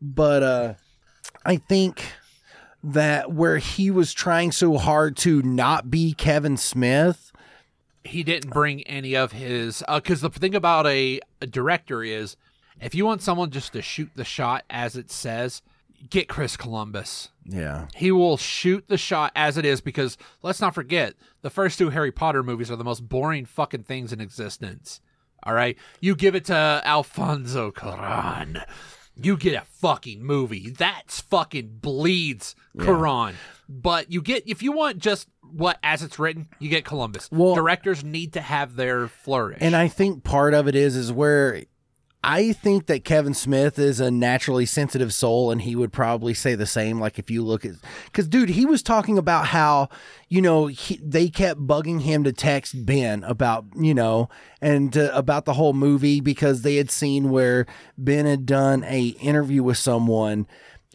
[0.00, 0.74] but uh,
[1.44, 2.04] I think
[2.84, 7.27] that where he was trying so hard to not be Kevin Smith.
[8.08, 12.36] He didn't bring any of his uh, because the thing about a, a director is
[12.80, 15.62] if you want someone just to shoot the shot as it says
[16.10, 17.30] get chris columbus.
[17.44, 17.88] Yeah.
[17.94, 21.90] he will shoot the shot as it is because let's not forget the first two
[21.90, 25.00] harry potter movies are the most boring fucking things in existence.
[25.44, 25.78] All right?
[26.00, 28.64] You give it to alfonso cuaron
[29.20, 33.34] you get a fucking movie that's fucking bleeds Cuarón.
[33.68, 37.28] But you get if you want just what as it's written, you get Columbus.
[37.30, 39.58] Well- Directors need to have their flourish.
[39.60, 41.62] And I think part of it is is where
[42.22, 46.56] I think that Kevin Smith is a naturally sensitive soul, and he would probably say
[46.56, 46.98] the same.
[46.98, 47.72] Like if you look at,
[48.06, 49.88] because dude, he was talking about how
[50.28, 54.28] you know he, they kept bugging him to text Ben about you know
[54.60, 57.66] and uh, about the whole movie because they had seen where
[57.96, 60.48] Ben had done a interview with someone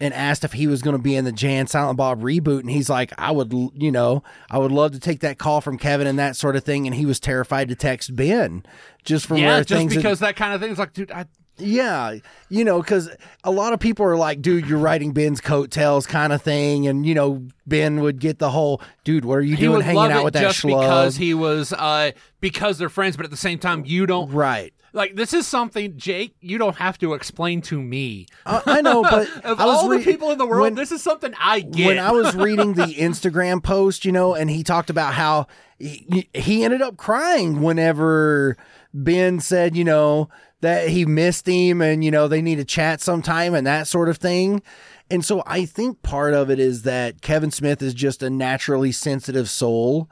[0.03, 2.59] and asked if he was going to be in the Jay and Silent Bob reboot,
[2.59, 5.77] and he's like, "I would, you know, I would love to take that call from
[5.77, 8.63] Kevin and that sort of thing." And he was terrified to text Ben,
[9.03, 9.93] just from yeah, where just things.
[9.93, 11.25] had- because that kind of thing is like, dude, I,
[11.57, 12.15] yeah,
[12.49, 13.09] you know, because
[13.43, 17.05] a lot of people are like, "Dude, you're writing Ben's coattails," kind of thing, and
[17.05, 20.21] you know, Ben would get the whole, "Dude, what are you he doing hanging out
[20.21, 23.37] it with that just schlub?" because he was uh because they're friends, but at the
[23.37, 24.73] same time you don't right.
[24.93, 28.27] Like this is something Jake you don't have to explain to me.
[28.45, 31.01] I, I know, but Of all re- the people in the world, when- this is
[31.03, 31.87] something I get.
[31.87, 35.47] when I was reading the Instagram post, you know, and he talked about how
[35.79, 38.55] he, he ended up crying whenever
[38.93, 40.29] Ben said, you know,
[40.61, 44.07] that he missed him and, you know, they need to chat sometime and that sort
[44.07, 44.61] of thing.
[45.11, 48.91] And so I think part of it is that Kevin Smith is just a naturally
[48.93, 50.09] sensitive soul.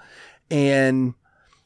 [0.50, 1.14] And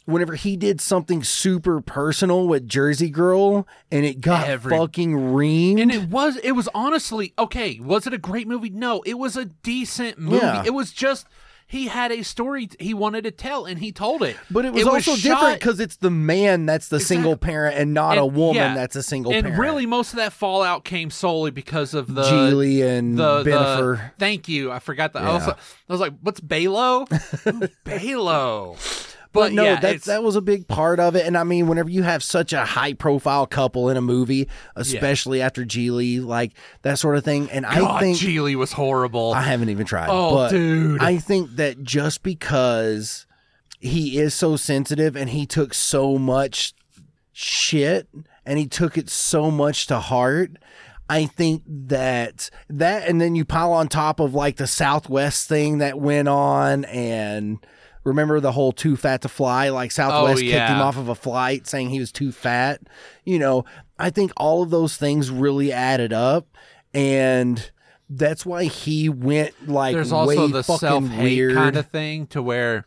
[0.06, 5.82] whenever he did something super personal with Jersey Girl and it got Every- fucking reamed.
[5.82, 7.80] and it was it was honestly okay.
[7.80, 8.70] Was it a great movie?
[8.70, 10.38] No, it was a decent movie.
[10.38, 10.64] Yeah.
[10.66, 11.28] It was just
[11.68, 14.38] he had a story he wanted to tell and he told it.
[14.52, 18.20] But it was also different because it's the man that's the single parent and not
[18.20, 19.60] a woman yeah, that's a single and parent.
[19.60, 24.12] really most of that fallout came solely because of the Gigli and the, the Bennifer.
[24.20, 25.34] thank you i forgot that I, Yeah.
[25.34, 25.56] was, I
[25.94, 27.08] was like what's balo
[27.86, 31.26] balo but no, yeah, that that was a big part of it.
[31.26, 35.42] And I mean, whenever you have such a high profile couple in a movie, especially
[35.42, 37.52] after Gigli, like that sort of thing.
[37.52, 40.10] And I think Gigli was horrible I haven't even tried.
[40.10, 41.02] Oh, but dude.
[41.04, 43.28] I think that just because
[43.80, 46.74] he is so sensitive and he took so much
[47.34, 48.08] shit
[48.46, 50.52] and he took it so much to heart.
[51.08, 55.78] I think that that and then you pile on top of like the Southwest thing
[55.78, 57.60] that went on and
[58.06, 59.70] Remember the whole too fat to fly?
[59.70, 62.80] Like Southwest oh, kicked him Oh, off of a flight saying he was too fat.
[63.26, 63.66] You know,
[64.00, 66.48] I think all of those things really added up.
[66.94, 67.70] And
[68.10, 72.42] that's why he went like There's way also the self hate kind of thing to
[72.42, 72.86] where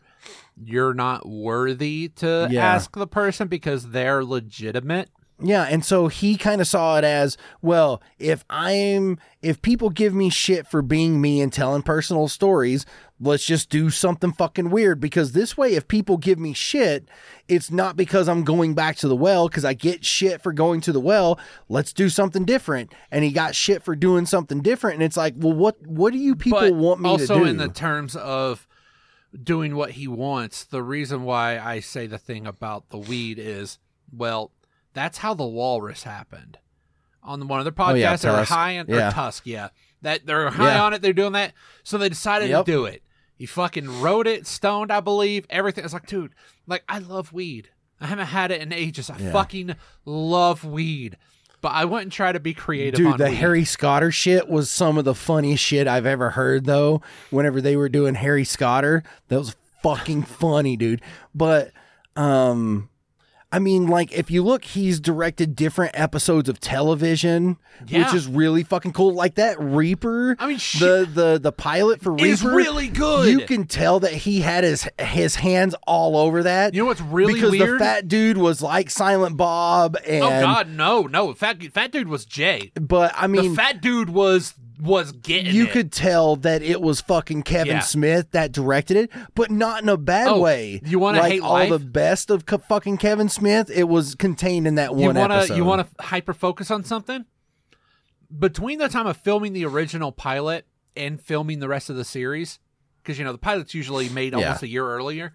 [0.61, 2.65] you're not worthy to Yeah.
[2.65, 5.09] ask the person because they're legitimate.
[5.41, 10.13] Yeah, and so he kind of saw it as, well, if I'm if people give
[10.13, 12.85] me shit for being me and telling personal stories,
[13.19, 17.07] let's just do something fucking weird because this way if people give me shit,
[17.47, 20.79] it's not because I'm going back to the well cuz I get shit for going
[20.81, 22.93] to the well, let's do something different.
[23.11, 26.19] And he got shit for doing something different and it's like, well what what do
[26.19, 27.33] you people but want me also to do?
[27.39, 28.65] Also in the terms of
[29.43, 33.77] doing what he wants, the reason why I say the thing about the weed is,
[34.11, 34.51] well,
[34.93, 36.57] that's how the walrus happened.
[37.21, 38.51] On the, one of their podcasts, Oh, yeah, they were Tusk.
[38.51, 39.09] high on Yeah.
[39.09, 39.69] or Tusk, yeah.
[40.01, 40.83] That they're high Yeah.
[40.85, 41.53] on it, they're doing that.
[41.83, 42.65] So they decided Yep.
[42.65, 43.03] to do it.
[43.39, 45.47] He fucking wrote it, stoned, I believe.
[45.49, 45.83] Everything.
[45.83, 46.33] It's like, dude,
[46.67, 47.69] like I love weed.
[47.99, 49.09] I haven't had it in ages.
[49.09, 49.31] I Yeah.
[49.31, 49.75] fucking
[50.05, 51.17] love weed.
[51.61, 53.35] But I wouldn't try to be creative Dude, the weed.
[53.35, 57.01] Harry Scotter shit was some of the funniest shit I've ever heard, though.
[57.31, 61.01] Whenever they were doing Harry Scotter, that was fucking funny, dude.
[61.33, 61.71] But,
[62.15, 62.89] um,
[63.51, 68.05] I mean, like, if you look, he's directed different episodes of television, Yeah.
[68.05, 69.13] which is really fucking cool.
[69.13, 70.81] Like that Reaper, I mean, shit.
[71.15, 73.27] the the the pilot for Reaper is really good.
[73.27, 76.75] You can tell that he had his his hands all over that.
[76.75, 80.29] You know what's really because the fat dude was like Silent Bob, oh, and Oh
[80.41, 81.33] God, no, no.
[81.33, 82.71] Fat fat dude was Jay.
[82.79, 85.53] but I mean, the fat dude was was getting.
[85.53, 85.71] you it.
[85.71, 87.79] could tell that it was fucking Kevin Yeah.
[87.81, 90.81] Smith that directed it, but not in a bad Oh, way.
[90.85, 91.69] you wanna like hate all life?
[91.69, 93.69] the best of co- fucking Kevin Smith?
[93.69, 95.55] It was contained in that You one want episode.
[95.57, 97.25] you want to hyper focus on something.
[98.37, 100.65] Between the time of filming the original pilot
[100.95, 102.59] and filming the rest of the series,
[103.01, 104.39] because you know the pilot's usually made Yeah.
[104.45, 105.33] almost a year earlier,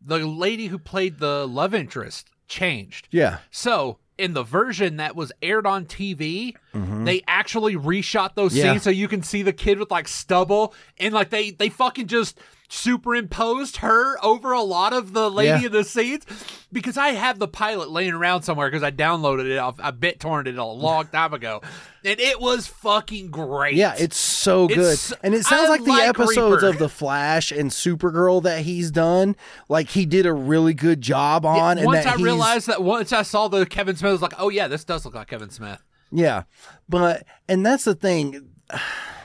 [0.00, 3.08] the lady who played the love interest changed.
[3.10, 8.58] Yeah, So in the version that was aired on TV, they actually reshot those Mm-hmm.
[8.66, 8.72] Yeah.
[8.72, 12.06] scenes so you can see the kid with like stubble and like they they fucking
[12.06, 12.38] just
[12.72, 15.66] superimposed her over a lot of the lady Yeah.
[15.66, 16.24] in the scenes
[16.72, 20.18] because I have the pilot laying around somewhere because I downloaded it off I bit
[20.18, 21.60] torrented it a long time ago
[22.04, 23.74] and it was fucking great.
[23.74, 26.68] yeah, it's so good, It's- and it sounds I like the like episodes Reaper.
[26.72, 29.36] of the Flash and Supergirl that he's done,
[29.68, 31.78] like he did a really good job on.
[31.78, 34.34] and once I he's- realized that once I saw the Kevin Smith I was like,
[34.38, 36.42] "Oh yeah, this does look like Kevin Smith." yeah,
[36.88, 38.48] but and that's the thing.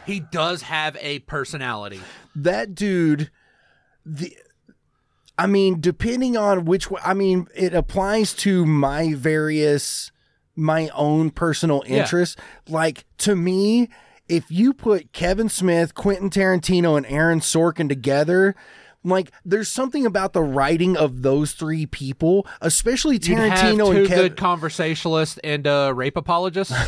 [0.05, 1.99] He does have a personality.
[2.33, 3.29] that dude
[4.09, 4.33] the
[5.37, 10.11] i mean depending on which way i mean it applies to my various
[10.55, 11.97] my own personal Yeah.
[11.97, 12.37] interests
[12.69, 13.89] like to me
[14.29, 18.55] if you put kevin smith quentin tarantino and aaron sorkin together
[19.03, 24.37] like there's something about the writing of those three people especially tarantino and kevin good
[24.37, 26.71] conversationalists and a rape apologist.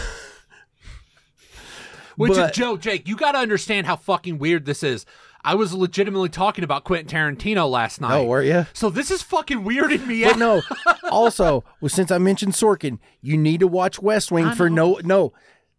[2.15, 5.05] Which But- is Joe, Jake, you got to understand how fucking weird this is.
[5.43, 8.13] I was legitimately talking about Quentin Tarantino last night.
[8.17, 10.37] oh were you so this is fucking weirding me But out.
[10.39, 10.61] no,
[11.11, 14.93] also, well, since I mentioned Sorkin, you need to watch West Wing I for know.
[14.93, 15.33] no no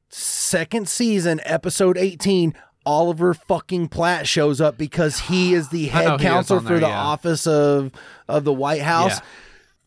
[0.08, 2.54] second season, episode eighteen.
[2.86, 6.86] Oliver fucking Platt shows up because he is the head he counselor for there, the
[6.88, 6.98] yeah.
[6.98, 7.92] office of
[8.26, 9.18] of the White House.
[9.18, 9.24] Yeah.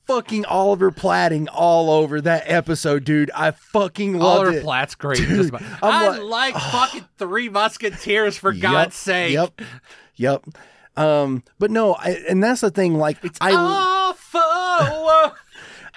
[0.06, 3.32] Fucking Oliver Platting all over that episode, dude.
[3.34, 4.64] I fucking loved Oliver it.
[4.64, 5.20] Platt's great.
[5.20, 9.34] Dude, I like, like- fucking Three Musketeers for Yep, God's sake.
[9.34, 9.62] Yep.
[10.16, 10.46] Yep.
[10.96, 12.96] Um, but no, I, and that's the thing.
[12.96, 14.42] Like, I Awful.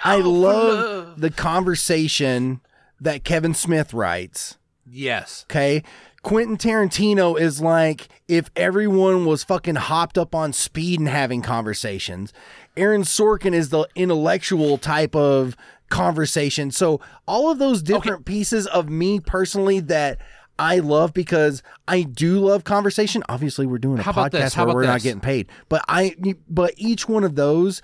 [0.03, 2.61] I love the conversation
[3.01, 4.57] that Kevin Smith writes.
[4.89, 5.45] Yes.
[5.49, 5.83] Okay.
[6.27, 12.33] Quentin Tarantino is like if everyone was fucking hopped up on speed and having conversations.
[12.75, 15.55] Aaron Sorkin is the intellectual type of
[15.87, 16.69] conversation.
[16.69, 16.99] So
[17.29, 20.17] all of those different pieces of me personally that
[20.59, 23.23] I love because I do love conversation.
[23.29, 24.57] Obviously, we're doing a podcast this?
[24.57, 26.13] Where we're not getting paid, but I
[26.49, 27.81] but each one of those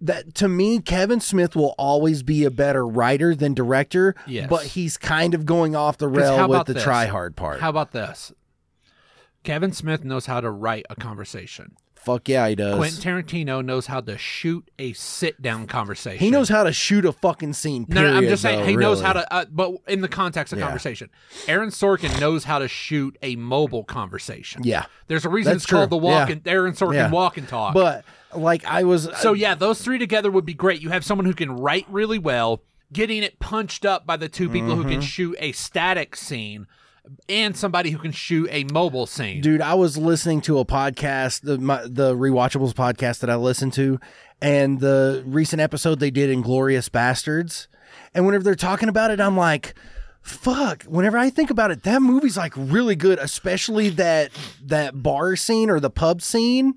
[0.00, 4.14] that to me Kevin Smith will always be a better writer than director.
[4.26, 4.48] Yes.
[4.48, 6.82] But he's kind of going off the rail with the this?
[6.82, 7.60] try hard part.
[7.60, 8.32] How about this?
[9.42, 11.76] Kevin Smith knows how to write a conversation.
[11.94, 12.76] Fuck yeah, he does.
[12.76, 16.18] Quentin Tarantino knows how to shoot a sit down conversation.
[16.18, 17.84] he knows how to shoot a fucking scene.
[17.88, 19.06] No, no, I'm period, just saying though, he knows really.
[19.06, 19.34] how to.
[19.34, 20.64] Uh, but in the context of Yeah.
[20.64, 21.10] conversation,
[21.46, 24.62] Aaron Sorkin knows how to shoot a mobile conversation.
[24.64, 25.98] Yeah, There's a reason That's it's called true.
[25.98, 26.36] the walk Yeah.
[26.36, 27.10] and Aaron Sorkin Yeah.
[27.10, 27.74] walk and talk.
[27.74, 28.02] but
[28.34, 29.08] like I was.
[29.18, 30.80] so yeah, those three together would be great.
[30.80, 32.62] You have someone who can write really well,
[32.92, 34.92] getting it punched up by the two people who Mm-hmm.
[34.92, 36.66] can shoot a static scene.
[37.28, 39.40] and somebody who can shoot a mobile scene.
[39.40, 43.72] Dude, I was listening to a podcast, the my, the Rewatchables podcast that I listened
[43.72, 43.98] to,
[44.40, 47.66] and the recent episode they did Inglourious Basterds.
[48.14, 49.74] And whenever they're talking about it, I'm like,
[50.22, 50.84] fuck.
[50.84, 54.30] Whenever I think about it, that movie's like really good, especially that
[54.62, 56.74] that bar scene or the pub scene.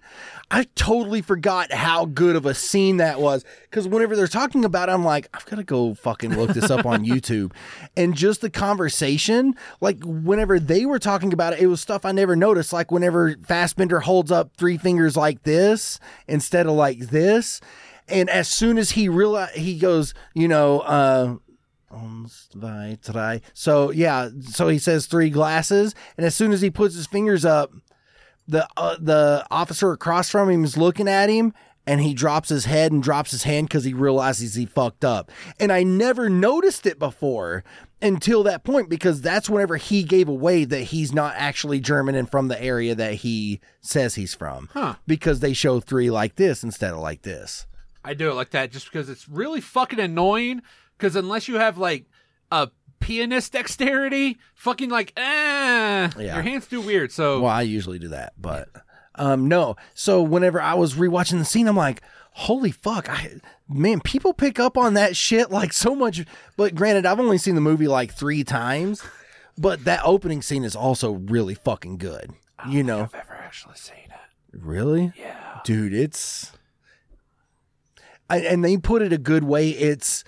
[0.50, 3.44] I totally forgot how good of a scene that was.
[3.72, 6.70] Cause whenever they're talking about it, I'm like, I've got to go fucking look this
[6.70, 7.54] up on YouTube.
[7.98, 12.12] And just the conversation, like whenever they were talking about it, it was stuff I
[12.12, 12.72] never noticed.
[12.72, 17.60] Like whenever Fassbender holds up three fingers like this instead of like this.
[18.08, 21.36] And as soon as he realized, he goes, you know, uh,
[21.94, 23.42] Ons, zwei, drei.
[23.54, 27.46] So yeah, so he says three glasses, and as soon as he puts his fingers
[27.46, 27.72] up,
[28.48, 31.54] the uh, the officer across from him is looking at him,
[31.86, 35.32] and he drops his head and drops his hand because he realizes he fucked up.
[35.60, 37.64] And I never noticed it before
[38.02, 42.30] until that point because that's whenever he gave away that he's not actually German and
[42.30, 44.70] from the area that he says he's from.
[44.74, 44.96] Huh.
[45.08, 47.66] Because they show three like this instead of like this.
[48.04, 50.62] I do it like that just because it's really fucking annoying.
[51.04, 52.06] Because unless you have like
[52.50, 52.70] a
[53.02, 55.22] pianist dexterity, fucking like, eh,
[56.18, 56.36] Yeah.
[56.36, 57.12] your hands do weird.
[57.12, 58.70] So Well, I usually do that, but
[59.16, 59.76] um, no.
[59.94, 62.02] So whenever I was rewatching the scene, I'm like,
[62.32, 66.24] holy fuck, I man, people pick up on that shit like so much.
[66.56, 69.04] But granted, I've only seen the movie like three times,
[69.58, 72.32] but that opening scene is also really fucking good.
[72.70, 74.58] You know, I've ever actually seen it.
[74.58, 75.60] really, Yeah.
[75.66, 76.54] dude, it's.
[78.30, 79.70] I, and they put it a good way.
[79.72, 80.24] It's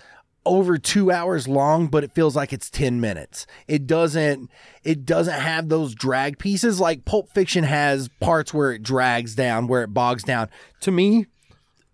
[0.45, 3.47] over two hours long, but it feels like it's ten minutes.
[3.67, 4.49] It doesn't.
[4.83, 9.67] It doesn't have those drag pieces like Pulp Fiction has parts where it drags down,
[9.67, 10.49] where it bogs down.
[10.81, 11.25] To me,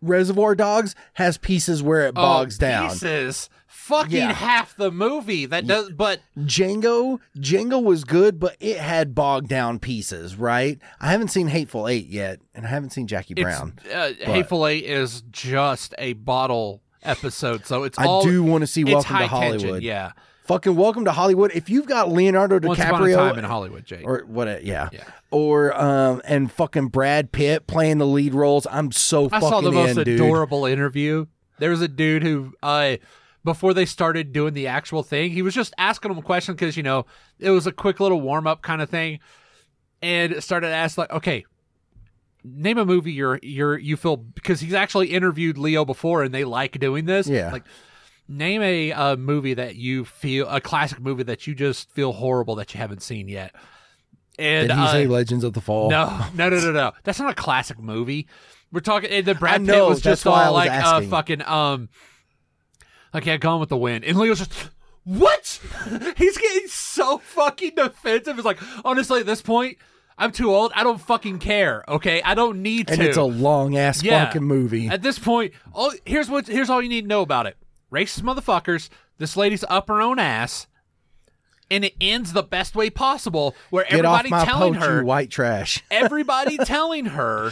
[0.02, 2.90] Reservoir Dogs has pieces where it bogs oh, down.
[2.90, 3.50] Pieces.
[3.68, 4.34] Fucking Yeah.
[4.34, 5.46] half the movie.
[5.46, 10.78] That does, but Django, Django was good, but it had bogged down pieces, right?
[11.00, 13.80] I haven't seen Hateful Eight yet, and I haven't seen Jackie Brown.
[13.94, 18.24] uh, Hateful Eight is just a bottle episode, so it's I all.
[18.24, 19.60] do want to see Welcome to Hollywood.
[19.62, 19.82] tension.
[19.82, 20.12] Yeah.
[20.46, 21.52] Fucking Welcome to Hollywood.
[21.54, 24.06] If you've got Leonardo Once upon a DiCaprio time in Hollywood, Jake.
[24.06, 24.64] or what?
[24.64, 24.90] Yeah.
[24.92, 25.04] Yeah.
[25.30, 29.62] Or um and fucking Brad Pitt playing the lead roles, I'm so I fucking saw
[29.62, 30.20] the most in, dude.
[30.20, 31.28] adorable interview.
[31.60, 32.98] There was a dude who, uh,
[33.46, 36.76] before they started doing the actual thing, he was just asking them a question because
[36.76, 37.06] you know
[37.40, 39.20] it was a quick little warm up kind of thing,
[40.02, 41.46] and started asking like, okay,
[42.44, 46.44] name a movie you're you're you feel because he's actually interviewed Leo before and they
[46.44, 47.28] like doing this.
[47.28, 47.52] Yeah.
[47.52, 47.64] like
[48.28, 52.56] name a, uh movie that you feel a classic movie that you just feel horrible
[52.56, 53.54] that you haven't seen yet.
[54.40, 55.90] And Did he uh, say Legends of the Fall?
[55.90, 56.92] no, no, no, no, no.
[57.04, 58.28] That's not a classic movie.
[58.72, 59.10] We're talking.
[59.12, 61.10] and The Brad I Pitt know, was just all was like, uh, asking.
[61.10, 61.90] fucking, um,
[63.14, 64.70] like yeah, Gone with the Wind, and Leo's just.
[65.04, 65.60] What?
[66.18, 68.38] He's getting so fucking defensive.
[68.38, 69.78] It's like, honestly, at this point,
[70.22, 70.72] I'm too old.
[70.76, 71.84] I don't fucking care.
[71.88, 73.02] Okay, I don't need And to.
[73.02, 74.26] And it's a long ass Yeah.
[74.26, 74.88] fucking movie.
[74.88, 77.58] At this point, all here's what here's all you need to know about it.
[77.92, 78.90] Racist motherfuckers.
[79.18, 80.68] This lady's up her own ass,
[81.70, 85.04] and it ends the best way possible, where Get off everybody my telling poach, her
[85.04, 85.84] white trash.
[85.92, 87.52] everybody telling her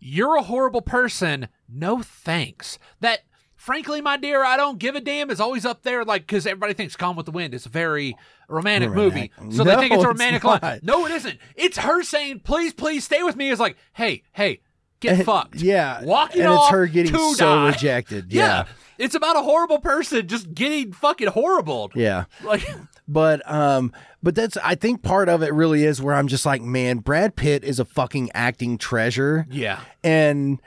[0.00, 3.20] you're a horrible person no thanks that
[3.64, 6.74] frankly my dear i don't give a damn is always up there like because everybody
[6.74, 8.16] thinks "Calm with the wind is a very
[8.48, 9.56] romantic movie Romantic.
[9.56, 10.62] so they think it's a romantic not.
[10.62, 14.22] line no it isn't it's her saying please please stay with me is like hey
[14.32, 14.60] hey
[15.00, 16.02] get And- fucked Yeah.
[16.04, 17.66] walking and off it's her getting to so die.
[17.68, 18.26] rejected.
[18.32, 18.42] yeah.
[18.46, 18.64] Yeah.
[18.98, 22.24] it's about a horrible person just getting fucking horrible Yeah.
[22.44, 22.66] like
[23.08, 23.92] But um
[24.22, 27.36] but that's I think part of it really is where I'm just like, man, Brad
[27.36, 29.46] Pitt is a fucking acting treasure.
[29.50, 30.60] yeah And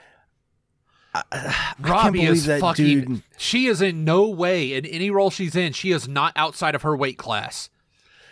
[1.32, 3.00] I, I Robbie is fucking.
[3.00, 3.22] dude.
[3.36, 5.72] She is in no way in any role she's in.
[5.72, 7.70] She is not outside of her weight class.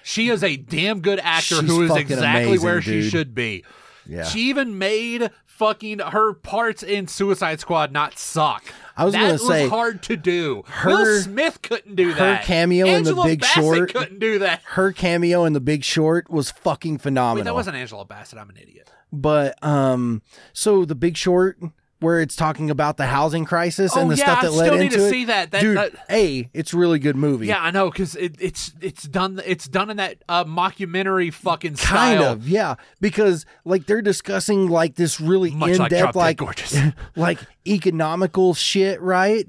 [0.03, 3.65] She is a damn good actor She's who is exactly amazing, where she should be.
[4.07, 4.23] Yeah.
[4.25, 8.63] She even made fucking her parts in Suicide Squad not suck.
[8.97, 10.63] I was that gonna was say, hard to do.
[10.67, 12.41] her- Will Smith couldn't do her that.
[12.43, 14.63] Her cameo in The Big Bassett Short- couldn't do that.
[14.65, 17.37] her cameo in The Big Short was fucking phenomenal.
[17.43, 18.39] Wait, that wasn't Angela Bassett.
[18.39, 18.91] I'm an idiot.
[19.13, 20.23] But um,
[20.53, 21.59] so The Big Short,
[22.07, 24.67] where it's talking about the housing crisis Oh, and the yeah, stuff I that led
[24.67, 25.11] still need into to it.
[25.11, 25.51] see that.
[25.51, 27.47] That- dude, that- a it's a really good movie.
[27.49, 31.75] Yeah, I know because it, it's it's done it's done in that uh, mockumentary fucking
[31.77, 32.33] kind style.
[32.33, 36.77] of yeah because like they're discussing like this really like in-depth Dead like Gorgeous.
[37.17, 39.47] like economical shit right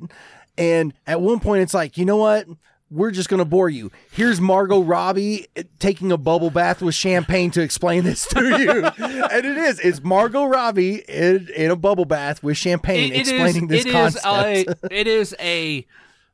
[0.58, 2.48] and at one point it's like you know what
[2.90, 7.52] we're just gonna bore you here's margot robbie eh, taking a bubble bath with champagne
[7.52, 12.06] to explain this to you and it is it's margot robbie in, in a bubble
[12.06, 15.86] bath with champagne It- it is- explaining this it is concept a- it is a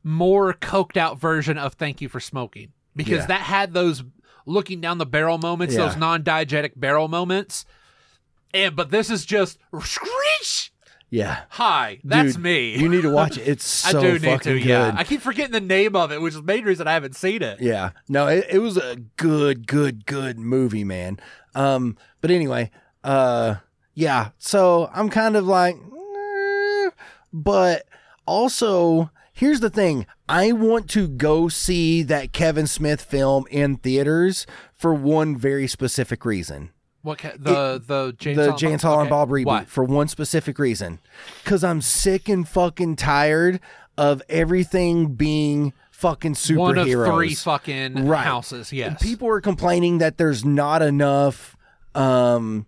[0.04, 3.26] more coked out version of Thank You for Smoking because Yeah.
[3.28, 4.04] that had those
[4.46, 5.86] looking down the barrel moments, Yeah.
[5.88, 7.64] those non-diegetic barrel moments.
[8.54, 10.73] And but this is just screech.
[11.14, 11.42] Yeah.
[11.50, 12.76] Hi, that's Dude, me.
[12.76, 13.48] You need to watch it.
[13.48, 14.60] It's so I do need fucking to.
[14.60, 14.68] good.
[14.68, 17.16] Yeah, I keep forgetting the name of it, which is the main reason I haven't
[17.16, 17.62] seen it.
[17.62, 17.92] Yeah.
[18.10, 21.20] No, it, it was a good, good, good movie, man.
[21.54, 22.72] Um, but anyway,
[23.04, 23.58] uh,
[23.94, 24.30] yeah.
[24.40, 26.90] So I'm kind of like, eh,
[27.32, 27.86] but
[28.26, 34.48] also here's the thing: I want to go see that Kevin Smith film in theaters
[34.74, 36.72] for one very specific reason.
[37.04, 38.82] What ca- the the James the Silent Jane Bob?
[38.82, 39.10] Silent Okay.
[39.10, 39.66] Bob reboot Why?
[39.66, 41.00] for one specific reason.
[41.44, 43.60] Because I'm sick and fucking tired
[43.98, 46.58] of everything being fucking superheroes.
[46.58, 48.24] One of three fucking Right.
[48.26, 48.74] houses.
[48.74, 51.56] Yes, People are complaining that there's not enough
[51.96, 52.66] um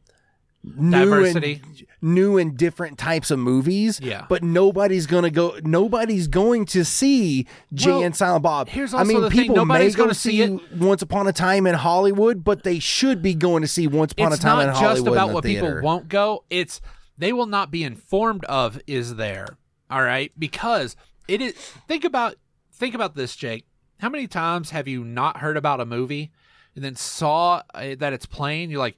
[0.75, 1.61] new Diversity.
[1.63, 3.99] and new and different types of movies.
[4.01, 4.25] Yeah.
[4.27, 8.69] But nobody's gonna go nobody's going to see Jay Well, and Silent Bob.
[8.69, 10.59] here's I mean the thing, people nobody's may go see it.
[10.77, 14.31] Once Upon a Time in Hollywood, but they should be going to see Once Upon
[14.33, 14.95] it's a Time in not Hollywood.
[14.97, 15.75] just about what theater.
[15.75, 16.43] people won't go.
[16.49, 16.81] It's
[17.17, 19.47] they will not be informed of is there.
[19.89, 20.95] All right, because
[21.27, 21.53] it is.
[21.87, 22.35] Think about
[22.73, 23.65] think about this, Jake.
[23.99, 26.31] How many times have you not heard about a movie
[26.75, 28.69] and then saw uh, that it's playing?
[28.69, 28.97] You're like,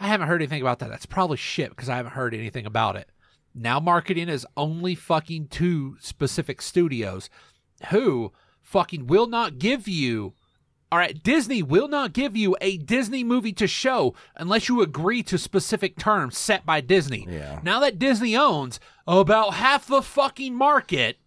[0.00, 0.90] I haven't heard anything about that.
[0.90, 3.08] That's probably shit because I haven't heard anything about it.
[3.54, 7.28] Now marketing is only fucking two specific studios
[7.90, 8.32] who
[8.62, 10.34] fucking will not give you
[10.90, 15.22] all right, Disney will not give you a Disney movie to show unless you agree
[15.24, 17.26] to specific terms set by Disney.
[17.28, 17.60] Yeah.
[17.62, 21.18] Now that Disney owns about half the fucking market,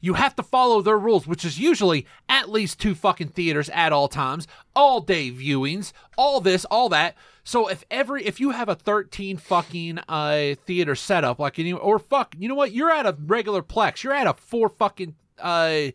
[0.00, 3.92] you have to follow their rules, which is usually at least two fucking theaters at
[3.92, 7.14] all times, all day viewings, all this, all that.
[7.44, 11.98] So if every if you have a 13 fucking uh theater setup like any or
[11.98, 12.72] fuck, you know what?
[12.72, 14.02] You're at a regular plex.
[14.02, 15.88] You're at a four fucking uh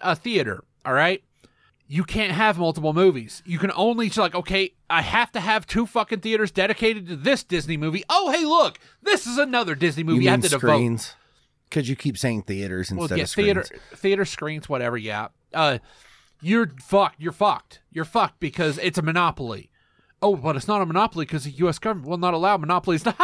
[0.00, 1.22] a theater, all right?
[1.88, 3.42] You can't have multiple movies.
[3.46, 7.44] You can only like, okay, I have to have two fucking theaters dedicated to this
[7.44, 8.02] Disney movie.
[8.10, 10.24] Oh, hey, look, this is another Disney movie.
[10.24, 11.14] You I mean have to devote screens?
[11.68, 13.68] Because you keep saying theaters instead well, yeah, of screens.
[13.68, 14.96] theater theater screens, whatever.
[14.96, 15.78] Yeah, uh,
[16.40, 17.20] you're fucked.
[17.20, 17.80] You're fucked.
[17.90, 19.70] You're fucked because it's a monopoly.
[20.22, 21.78] Oh, but it's not a monopoly because the U.S.
[21.78, 23.04] government will not allow monopolies.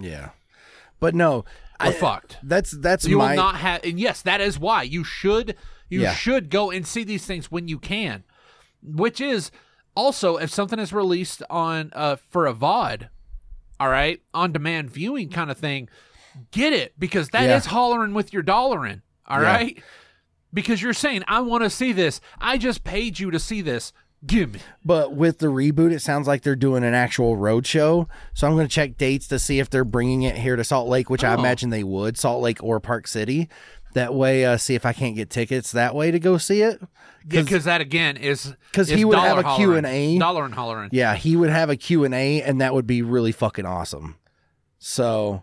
[0.00, 0.30] Yeah,
[1.00, 1.44] but no,
[1.80, 2.38] We're I, fucked.
[2.42, 5.56] that's that's You my will not have, and yes, that is why you should
[5.88, 6.14] you Yeah.
[6.14, 8.22] should go and see these things when you can.
[8.82, 9.50] Which is
[9.96, 13.08] also if something is released on uh for a VOD,
[13.80, 15.88] all right, on demand viewing kind of thing,
[16.50, 17.70] get it because that is Yeah.
[17.72, 19.02] hollering with your dollar in.
[19.26, 19.52] All Yeah.
[19.52, 19.82] right,
[20.52, 22.20] because you're saying I want to see this.
[22.40, 23.92] I just paid you to see this.
[24.26, 24.60] Give me.
[24.84, 28.08] But with the reboot, it sounds like they're doing an actual road show.
[28.34, 30.88] So I'm going to check dates to see if they're bringing it here to Salt
[30.88, 31.38] Lake, which I Oh.
[31.38, 33.48] imagine they would, Salt Lake or Park City.
[33.94, 36.80] That way, uh, see if I can't get tickets that way to go see it.
[37.30, 39.56] Yeah, because that again is because he would have a.
[39.56, 40.18] Q&A.
[40.18, 40.90] dollar and hollering.
[40.92, 44.16] Yeah, he would have a Q&A, and that would be really fucking awesome.
[44.78, 45.42] So,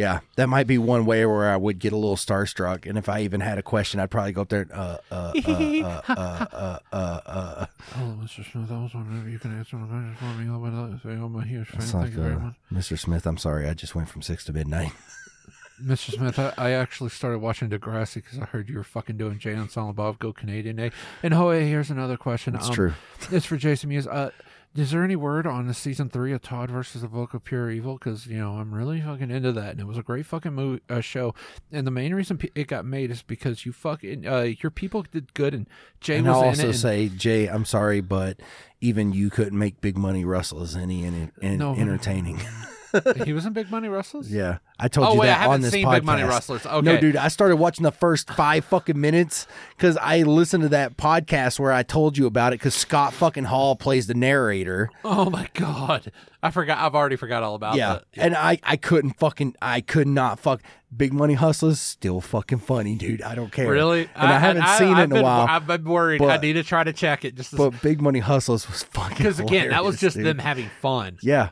[0.00, 3.06] yeah, that might be one way where I would get a little starstruck, and if
[3.06, 4.62] I even had a question, I'd probably go up there.
[4.62, 7.66] And, uh, uh, uh, uh, uh, uh, uh.
[7.92, 8.50] Hello, Mr.
[8.50, 8.72] Smith.
[8.72, 11.22] I was wondering if you could answer my question for me.
[11.22, 11.80] I'm a huge fan.
[11.80, 12.98] That's Thank like, you very much, Mr.
[12.98, 13.26] Smith.
[13.26, 14.92] I'm sorry, I just went from six to midnight.
[15.84, 16.12] Mr.
[16.12, 19.52] Smith, I, I, actually started watching Degrassi because I heard you were fucking doing Jay
[19.52, 20.92] and Silent Bob Go Canadian Day.
[21.22, 21.66] And Hoey.
[21.66, 22.54] here's another question.
[22.54, 22.92] It's um, true.
[23.30, 24.06] It's for Jason Mewes.
[24.06, 24.30] Uh,
[24.76, 27.70] is there any word on the season three of Todd versus the Book of Pure
[27.72, 27.94] Evil?
[27.94, 30.82] Because you know I'm really fucking into that, and it was a great fucking movie,
[30.88, 31.34] uh, show.
[31.72, 35.34] And the main reason it got made is because you fucking uh, your people did
[35.34, 35.68] good, and
[36.00, 36.66] Jay And was in also it.
[36.66, 38.40] and- say, Jay, I'm sorry, but
[38.80, 41.74] even you couldn't make Big Money Russell as any in, in, No.
[41.74, 42.40] entertaining.
[43.24, 44.30] he was in Big Money Rustlas.
[44.30, 45.92] yeah, I told Oh you wait, I haven't on this seen podcast.
[45.92, 46.66] Big Money Rustlas.
[46.66, 46.80] Okay.
[46.80, 50.96] No, dude, I started watching the first five fucking minutes because I listened to that
[50.96, 54.90] podcast where I told you about it because Scott fucking Hall plays the narrator.
[55.04, 56.12] Oh my god,
[56.42, 56.78] I forgot.
[56.78, 58.04] I've already forgot all about yeah, that.
[58.16, 60.62] and I I couldn't fucking I could not fuck
[60.94, 63.22] Big Money Hustlas still fucking funny, dude.
[63.22, 63.70] I don't care.
[63.70, 64.08] Really?
[64.14, 65.46] and I, haven't seen it I've in a while.
[65.48, 66.20] I've been worried.
[66.22, 69.38] I need to try to check it just but Big Money Hustlas was fucking because
[69.38, 70.26] again, that was just dude.
[70.26, 71.18] them having fun.
[71.22, 71.50] Yeah.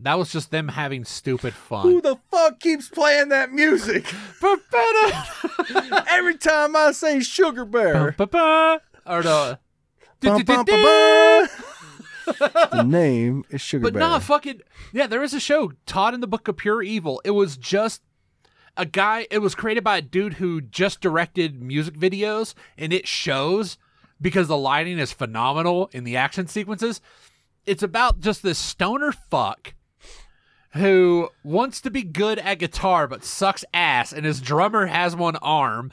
[0.00, 1.82] That was just them having stupid fun.
[1.82, 4.06] Who the fuck keeps playing that music?
[6.08, 8.12] Every time I say Sugar Bear.
[8.12, 8.80] Ba-ba.
[9.06, 9.58] Or the.
[10.20, 12.68] Bum, bum, ba, ba.
[12.72, 14.00] the name is Sugar But Bear.
[14.00, 15.06] nah, fucking yeah.
[15.06, 17.22] There is a show, Todd in the Book of Pure Evil.
[17.24, 18.02] It was just
[18.76, 19.28] a guy.
[19.30, 23.78] It was created by a dude who just directed music videos, and it shows
[24.20, 27.00] because the lighting is phenomenal in the action sequences.
[27.64, 29.74] It's about just this stoner fuck
[30.72, 35.36] who wants to be good at guitar but sucks ass, and his drummer has one
[35.36, 35.90] arm.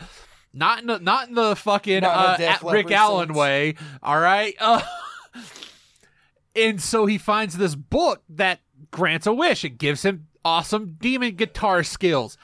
[0.53, 3.37] Not in the not in the fucking uh, at Rick Allen sense.
[3.37, 3.75] way.
[4.01, 4.55] All right.
[4.61, 4.81] Uh,
[6.55, 9.65] and so he finds this book that grants a wish.
[9.65, 12.37] It gives him awesome demon guitar skills.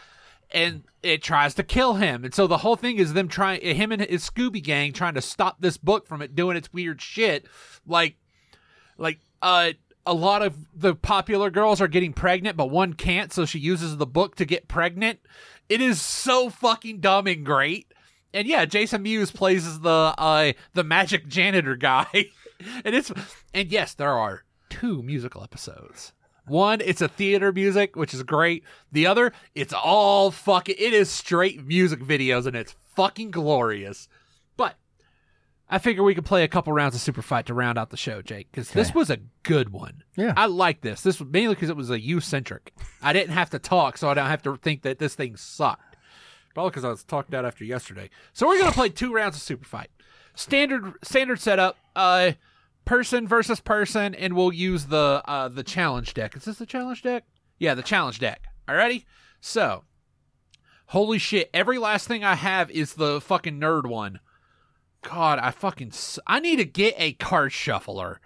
[0.53, 2.25] And it tries to kill him.
[2.25, 5.21] And so the whole thing is them trying him and his Scooby gang trying to
[5.21, 7.45] stop this book from it doing its weird shit.
[7.87, 8.17] Like
[8.97, 9.71] like uh
[10.05, 13.97] a lot of the popular girls are getting pregnant, but one can't, so she uses
[13.97, 15.19] the book to get pregnant.
[15.69, 17.93] It is so fucking dumb and great.
[18.33, 22.07] And yeah, Jason Mewes plays the uh the magic janitor guy.
[22.85, 23.11] and it's
[23.53, 26.13] and yes, there are two musical episodes.
[26.47, 28.63] One, it's a theater music, which is great.
[28.91, 34.07] The other, it's all fucking it is straight music videos and it's fucking glorious.
[35.71, 37.97] I figure we could play a couple rounds of Super Fight to round out the
[37.97, 40.03] show, Jake, because this was a good one.
[40.17, 40.33] Yeah.
[40.35, 41.01] I like this.
[41.01, 42.73] This was mainly because it was a you centric.
[43.01, 45.95] I didn't have to talk, so I don't have to think that this thing sucked.
[46.53, 48.09] Probably because I was talked out after yesterday.
[48.33, 49.89] So we're gonna play two rounds of Super Fight.
[50.35, 51.77] Standard standard setup.
[51.95, 52.33] Uh,
[52.85, 56.35] person versus person, and we'll use the uh the challenge deck.
[56.35, 57.23] Is this the challenge deck?
[57.59, 58.43] Yeah, the challenge deck.
[58.67, 59.05] Alrighty.
[59.39, 59.83] So,
[60.87, 61.49] holy shit!
[61.53, 64.19] Every last thing I have is the fucking nerd one.
[65.03, 68.19] God, I fucking s- I need to get a card shuffler,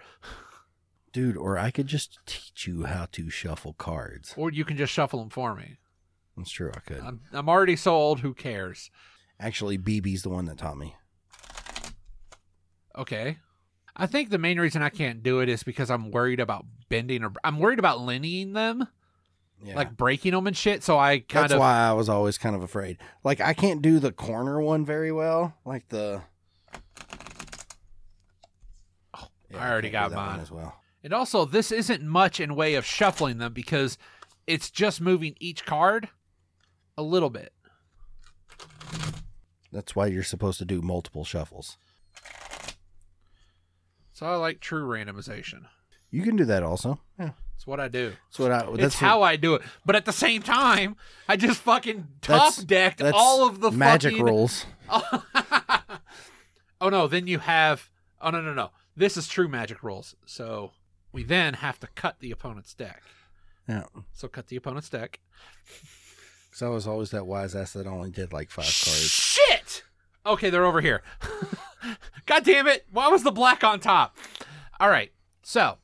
[1.13, 4.34] Dude, or I could just teach you how to shuffle cards.
[4.36, 5.78] or you can just shuffle them for me.
[6.36, 6.99] That's true, I could.
[6.99, 8.19] I'm I'm already so old.
[8.19, 8.91] Who cares?
[9.39, 10.95] Actually, BB's the one that taught me.
[12.97, 13.38] Okay.
[13.95, 17.23] I think the main reason I can't do it is because I'm worried about bending
[17.23, 18.88] or I'm worried about lineing them,
[19.63, 19.76] Yeah.
[19.76, 20.84] like breaking them and shit.
[20.84, 22.97] So I kind of That's of why I was always kind of afraid.
[23.23, 25.55] Like I can't do the corner one very well.
[25.65, 26.23] Like the
[29.13, 30.39] Oh, yeah, I already can't got do that one mine.
[30.39, 30.75] as well.
[31.03, 33.97] And also, this isn't much in way of shuffling them because
[34.47, 36.09] it's just moving each card
[36.97, 37.53] a little bit.
[39.71, 41.77] That's why you're supposed to do multiple shuffles.
[44.13, 45.65] So I like true randomization.
[46.09, 47.01] You can do that also.
[47.19, 47.31] Yeah.
[47.55, 48.13] It's what I do.
[48.29, 48.59] That's what I.
[48.69, 49.61] It's That's how I do it.
[49.85, 50.95] But at the same time,
[51.27, 54.25] I just fucking top That's- decked that's all of the magic fucking...
[54.25, 54.65] rules.
[56.86, 57.89] oh no, then you have
[58.21, 58.71] Oh no no no.
[58.95, 60.15] This is true magic rules.
[60.25, 60.71] So
[61.11, 63.01] we then have to cut the opponent's deck.
[63.67, 63.86] Yeah.
[64.13, 65.19] So cut the opponent's deck.
[66.49, 69.09] Because I was always that wise ass that only did like five cards.
[69.09, 69.83] Shit!
[70.25, 71.01] Okay, they're over here.
[72.25, 72.86] God damn it.
[72.91, 74.17] Why was the black on top?
[74.79, 75.11] All right.
[75.43, 75.77] So,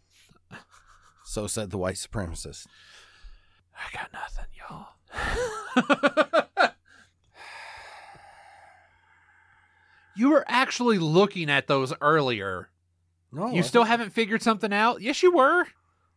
[1.26, 2.68] So said the white supremacist.
[3.76, 4.88] I got nothing, y'all.
[10.16, 12.70] you were actually looking at those earlier.
[13.32, 15.02] No, you still haven't figured something out?
[15.02, 15.66] Yes, you were.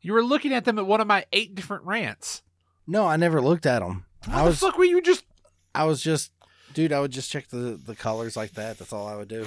[0.01, 2.43] You were looking at them at one of my eight different rants.
[2.87, 4.05] No, I never looked at them.
[4.27, 4.59] What I the was.
[4.59, 5.25] fuck were you just?
[5.75, 6.33] I was just,
[6.75, 6.93] dude.
[6.93, 8.79] I would just check the the colors like that.
[8.79, 9.47] That's all I would do.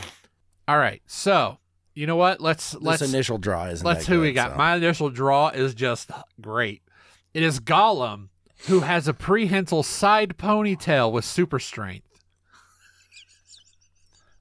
[0.68, 1.02] All right.
[1.08, 1.60] So,
[1.94, 2.42] you know what?
[2.42, 3.86] Let's This let's initial draw isn't.
[3.86, 4.52] Let's who we got.
[4.52, 4.58] so.
[4.58, 6.10] My initial draw is just
[6.42, 6.82] great.
[7.34, 8.30] It is Gollum,
[8.68, 12.07] who has a prehensile side ponytail with super strength.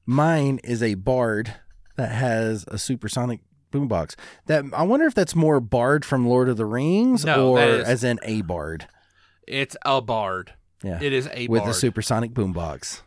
[0.07, 1.55] Mine is a bard
[1.97, 3.41] that has a supersonic
[3.73, 4.15] boombox.
[4.47, 8.05] That I wonder if that's more bard from Lord of the Rings No, or as
[8.05, 8.87] in a bard.
[9.49, 10.55] It's a bard.
[10.83, 11.49] Yeah, It is a bard.
[11.49, 11.71] with bard.
[11.71, 13.03] a supersonic boombox.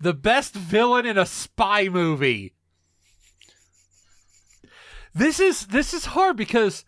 [0.00, 2.54] the best villain in a spy movie.
[5.14, 6.84] This is this is hard because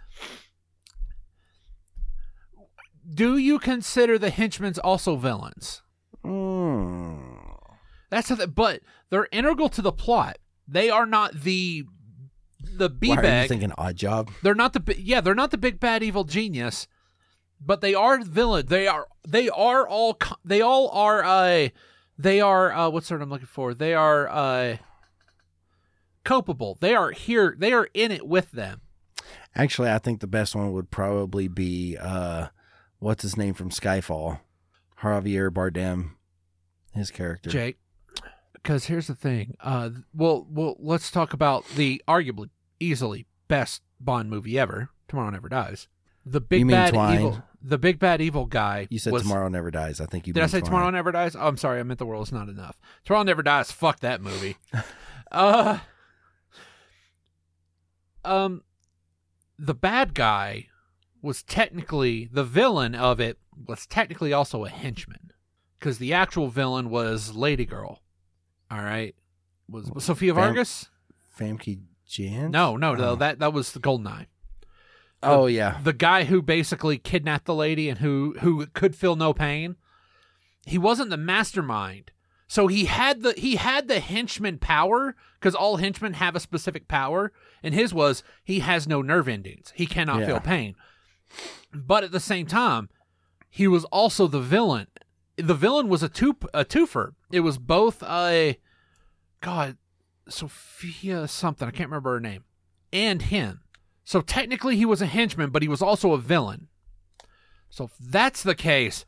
[3.09, 5.83] do you consider the henchmen's also villains?
[6.25, 7.19] Mm.
[8.11, 10.39] That's the, but they're integral to the plot.
[10.67, 11.85] They are not the
[12.77, 13.49] the b Why are you bag.
[13.49, 14.31] thinking Oddjob?
[14.43, 16.89] They're not the yeah, they're not the big bad evil genius,
[17.61, 18.67] but they are villain.
[18.67, 21.69] They are they are all they all are uh
[22.19, 23.75] they are uh what's the word I'm looking for?
[23.75, 24.77] They are uh
[26.25, 26.79] culpable.
[26.81, 27.55] They are here.
[27.59, 28.81] They are in it with them.
[29.55, 32.49] Actually, I think the best one would probably be uh,
[32.99, 34.41] what's his name from Skyfall,
[35.05, 36.11] Javier Bardem,
[36.93, 37.51] his character.
[37.51, 37.79] Jake.
[38.53, 39.57] Because here's the thing.
[39.61, 42.49] Uh, well, well, let's talk about the arguably
[42.81, 44.89] easily best Bond movie ever.
[45.09, 45.89] Tomorrow Never Dies.
[46.25, 47.19] The big You mean bad Twine?
[47.19, 47.43] evil.
[47.63, 48.87] The big bad evil guy.
[48.91, 50.01] You said was, Tomorrow Never Dies.
[50.01, 50.61] I think you Did I say.
[50.61, 51.37] Tomorrow Never Dies?
[51.37, 51.81] Oh, I'm sorry.
[51.81, 52.79] I meant The World Is Not Enough.
[53.05, 53.71] Tomorrow Never Dies.
[53.71, 54.57] Fuck that movie.
[55.33, 55.79] uh,
[58.25, 58.63] um,
[59.59, 60.69] the bad guy
[61.21, 65.33] was technically the villain of it was technically also a henchman
[65.79, 68.03] because the actual villain was Lady Girl.
[68.71, 69.15] All right,
[69.69, 70.91] was, was Sophia Fam- Vargas?
[71.39, 72.51] Famke Jan?
[72.51, 73.11] No, no, no.
[73.11, 73.17] Oh.
[73.17, 74.27] That that was the Goldeneye.
[75.23, 75.79] Oh yeah.
[75.83, 79.77] the guy who basically kidnapped the lady and who who could feel no pain
[80.67, 82.11] he wasn't the mastermind
[82.47, 86.89] So he had the he had the henchman power because all henchmen have a specific
[86.89, 87.33] power,
[87.63, 89.73] and his was he has no nerve endings.
[89.75, 90.27] He cannot Yeah.
[90.27, 90.75] feel pain.
[91.73, 92.89] But at the same time,
[93.55, 94.89] he was also the villain.
[95.37, 97.15] The villain was a two a twofer.
[97.31, 98.59] It was both a
[99.41, 99.77] God,
[100.29, 102.43] Sophia something I can't remember her name,
[102.93, 103.61] and him.
[104.03, 106.67] So technically, he was a henchman, but he was also a villain.
[107.71, 109.05] So if that's the case,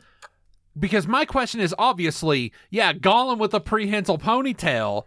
[0.79, 5.07] because my question is obviously, yeah, Gollum with a prehensile ponytail.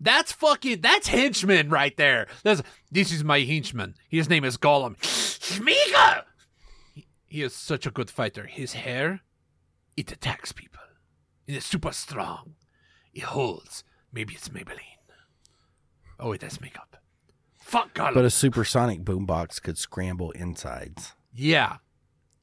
[0.00, 2.26] That's fucking that's henchman right there.
[2.42, 3.96] That's, this is my henchman.
[4.08, 4.96] His name is Gollum.
[5.00, 6.22] Smeagol!
[7.28, 8.46] He, is such a good fighter.
[8.46, 9.20] His hair,
[9.96, 10.80] it attacks people.
[11.46, 12.54] It is super strong.
[13.12, 13.84] It holds.
[14.12, 14.96] Maybe it's Maybelline.
[16.20, 16.96] Oh, it has makeup.
[17.60, 18.14] Fuck God.
[18.14, 21.12] But a supersonic boombox could scramble insides.
[21.32, 21.76] yeah.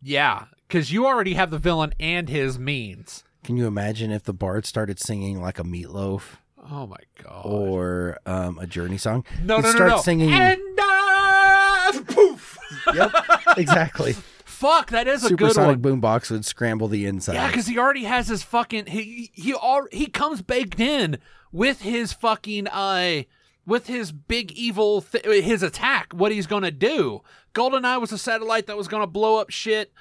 [0.02, 0.46] Yeah.
[0.68, 3.24] Because you already have the villain and his means.
[3.44, 6.38] Can you imagine if the bard started singing like a Meat Loaf
[6.72, 7.42] Oh my god.
[7.46, 9.24] or um, a journey song?
[9.44, 9.98] no, He'd no, no, start no.
[10.02, 10.32] singing.
[10.32, 12.58] And uh, poof.
[12.94, 13.12] yep,
[13.58, 14.16] exactly.
[14.56, 16.02] Fuck, that is a good Supersonic one.
[16.02, 17.34] boombox would scramble the inside.
[17.34, 21.18] Yeah, because he already has his fucking he he all he comes baked in
[21.52, 23.24] with his fucking uh
[23.66, 26.14] with his big evil th- his attack.
[26.14, 27.22] What he's gonna do?
[27.54, 29.92] Goldeneye was a satellite that was gonna blow up shit.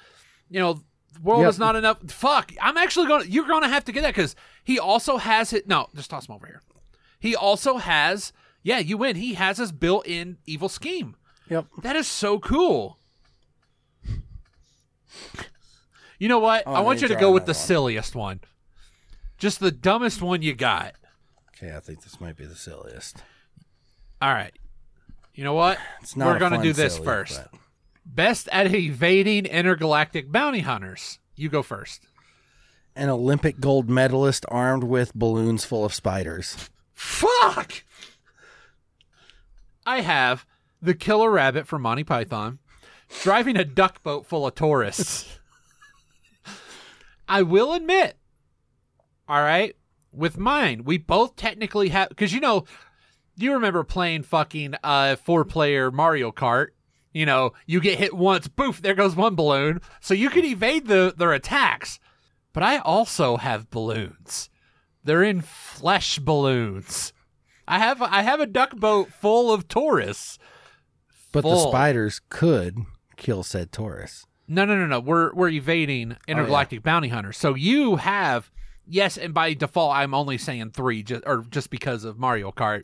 [0.49, 0.81] You know,
[1.23, 1.49] world Yep.
[1.49, 1.97] is not enough.
[2.09, 5.67] Fuck, I'm actually gonna you're gonna have to get that because he also has it.
[5.67, 6.61] No, just toss him over here.
[7.19, 8.31] He also has
[8.63, 9.15] yeah, you win.
[9.17, 11.15] He has his built-in evil scheme.
[11.49, 11.67] Yep.
[11.83, 12.97] That is so cool.
[16.19, 16.63] You know what?
[16.65, 17.55] Oh, I want you to to go with the one.
[17.55, 18.39] silliest one.
[19.37, 20.93] Just the dumbest one you got.
[21.57, 23.17] Okay, I think this might be the silliest.
[24.21, 24.53] All right.
[25.33, 25.77] You know what?
[26.01, 26.27] It's not.
[26.27, 27.41] We're gonna do this silly, first.
[27.51, 27.59] but-
[28.07, 31.17] Best at evading intergalactic bounty hunters.
[31.35, 32.05] You go first.
[32.95, 36.69] An Olympic gold medalist armed with balloons full of spiders.
[36.93, 37.83] Fuck!
[39.85, 40.45] I have
[40.81, 42.59] the killer rabbit from Monty Python
[43.21, 45.39] driving a duck boat full of tourists.
[47.27, 48.17] I will admit,
[49.27, 49.75] all right,
[50.11, 52.65] with mine, we both technically have, because you know,
[53.35, 56.67] you remember playing fucking uh, four player Mario Kart.
[57.11, 59.79] You know, you get hit once, boof, there goes one balloon.
[60.01, 61.99] So you can evade the, their attacks.
[62.51, 64.49] But I also have balloons.
[65.03, 67.13] They're in flesh balloons.
[67.67, 70.37] I have I have a duck boat full of tourists.
[71.31, 72.85] But the spiders could
[73.17, 74.25] kill said Taurus.
[74.47, 74.99] No, no, no, no.
[74.99, 77.37] We're we're evading intergalactic bounty hunters.
[77.37, 78.51] So you have
[78.87, 82.83] yes, and by default, I'm only saying three, just or just because of Mario Kart.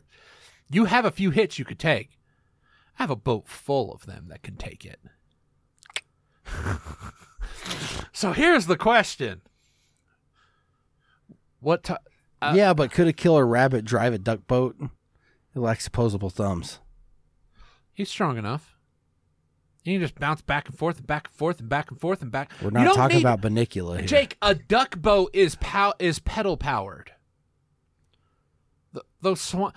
[0.70, 2.18] You have a few hits you could take.
[2.98, 4.98] I have a boat full of them that can take it.
[8.12, 9.42] so here's the question:
[11.60, 11.84] What?
[11.84, 11.94] T-
[12.40, 14.76] Uh, yeah, but could a killer rabbit drive a duck boat?
[15.54, 16.80] It lacks opposable thumbs.
[17.92, 18.74] he's strong enough.
[19.84, 22.30] You just bounce back and forth and back and forth and back and forth and
[22.30, 22.52] back.
[22.62, 24.06] We're not talking need- about Bunnicula here.
[24.06, 27.10] Jake, a duck boat is pow- is pedal powered.
[28.94, 29.72] Th- those swan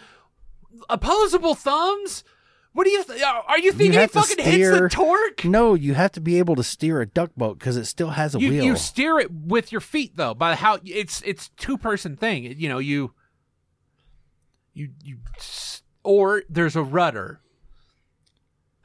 [0.89, 2.23] opposable thumbs.
[2.73, 3.03] What do you?
[3.05, 5.45] Th- are you thinking to fucking hits the torque?
[5.45, 8.35] No, you have to be able to steer a duck boat because it still has
[8.35, 8.65] a You, wheel.
[8.65, 10.33] you steer it with your feet though.
[10.33, 12.43] By how it's it's two person thing.
[12.43, 13.13] You know you.
[14.73, 15.17] You you,
[16.03, 17.39] or there's a rudder.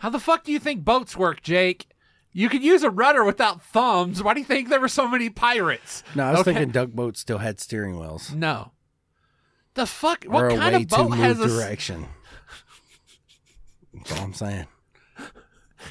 [0.00, 1.86] How the fuck do you think boats work, Jake?
[2.32, 4.22] You could use a rudder without thumbs.
[4.22, 6.02] Why do you think there were so many pirates?
[6.14, 6.52] no, I was Okay.
[6.54, 8.32] thinking duck boats still had steering wheels.
[8.32, 8.72] No.
[9.74, 10.24] The fuck?
[10.26, 12.06] or What kind of boat has a direction.
[13.94, 14.66] That's all I'm saying.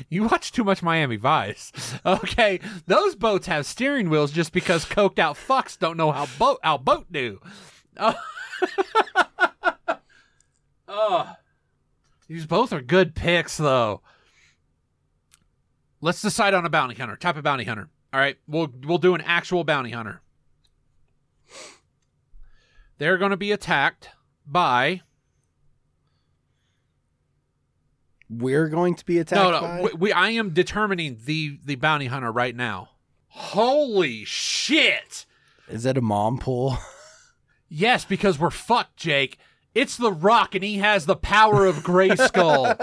[0.07, 1.71] You watch too much Miami Vice.
[2.05, 6.59] Okay, those boats have steering wheels just because coked out fucks don't know how boat
[6.63, 7.39] how boat do.
[7.97, 8.13] Oh.
[10.87, 11.33] oh.
[12.29, 14.01] These both are good picks though.
[15.99, 17.17] Let's decide on a bounty hunter.
[17.17, 17.89] Type of bounty hunter.
[18.13, 20.21] All right, we'll we'll do an actual bounty hunter.
[22.99, 24.09] They're going to be attacked
[24.45, 25.01] by
[28.29, 29.41] We're going to be attacked.
[29.41, 29.61] no, no.
[29.61, 32.89] by- We, we, I am determining the the bounty hunter right now.
[33.29, 35.25] Holy shit!
[35.67, 36.77] Is it a mom pool?
[37.71, 39.37] Yes, because we're fucked, Jake.
[39.75, 42.75] It's the Rock, and he has the power of Grayskull.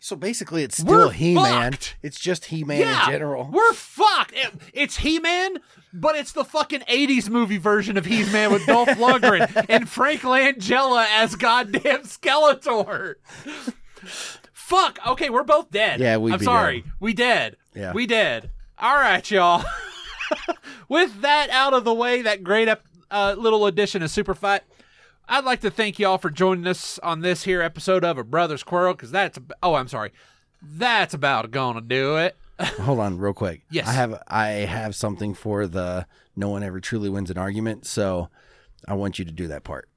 [0.00, 1.72] So basically, it's We're still He Man.
[1.72, 1.96] fucked.
[2.02, 3.50] It's just He Man yeah, in general.
[3.52, 4.32] we're fucked.
[4.34, 5.58] It- it's He Man,
[5.92, 10.20] but it's the fucking '80s movie version of He Man with Dolph Lundgren and Frank
[10.22, 13.16] Langella as goddamn Skeletor.
[14.52, 14.98] Fuck.
[15.06, 15.98] Okay, we're both dead.
[16.00, 16.82] Yeah, we'd I'm sorry.
[16.82, 16.90] dead.
[17.00, 17.56] We dead.
[17.74, 17.92] Yeah.
[17.92, 18.50] We dead.
[18.78, 19.64] All right, y'all.
[20.88, 24.60] with that out of the way, that great ep- uh, little addition of Superfight.
[25.28, 28.62] I'd like to thank y'all for joining us on this here episode of A Brother's
[28.62, 30.12] Quarrel because that's oh I'm sorry,
[30.62, 32.36] that's about gonna do it.
[32.60, 33.62] Hold on, real quick.
[33.70, 33.86] Yes.
[33.86, 38.30] I have I have something for the no one ever truly wins an argument, so
[38.86, 39.88] I want you to do that part.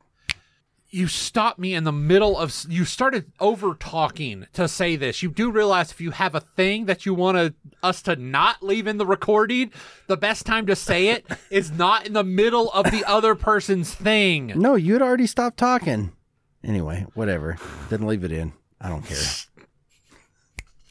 [0.92, 5.30] You stopped me in the middle of you started over talking to say this you
[5.32, 8.88] do realize if you have a thing that you want to us to not leave
[8.88, 9.72] in the recording
[10.08, 13.94] the best time to say it is not in the middle of the other person's
[13.94, 16.12] thing No, you had already stopped talking.
[16.64, 17.58] Anyway, whatever.
[17.90, 18.54] Didn't leave it in.
[18.80, 19.18] I don't care.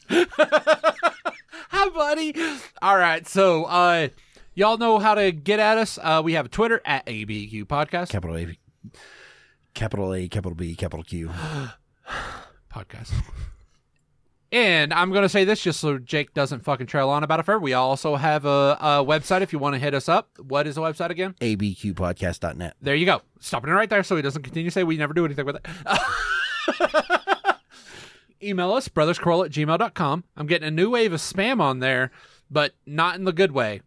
[1.69, 2.35] hi buddy
[2.81, 4.09] all right so uh
[4.55, 8.35] y'all know how to get at us uh we have twitter at abq podcast Capital
[8.35, 8.57] A,
[9.73, 11.31] capital A, capital B, capital Q.
[12.73, 13.11] podcast.
[14.53, 17.43] And I'm going to say this just so Jake doesn't fucking trail on about it
[17.43, 17.61] forever.
[17.61, 20.29] We also have a, a website if you want to hit us up.
[20.39, 21.35] What is the website again?
[21.39, 22.75] abqpodcast.net.
[22.81, 23.21] There you go.
[23.39, 25.55] Stopping it right there so he doesn't continue to say we never do anything with
[25.55, 25.65] it.
[28.43, 30.23] Email us, brothersquarrel at gmail.com.
[30.35, 32.11] I'm getting a new wave of spam on there,
[32.49, 33.81] but not in the good way.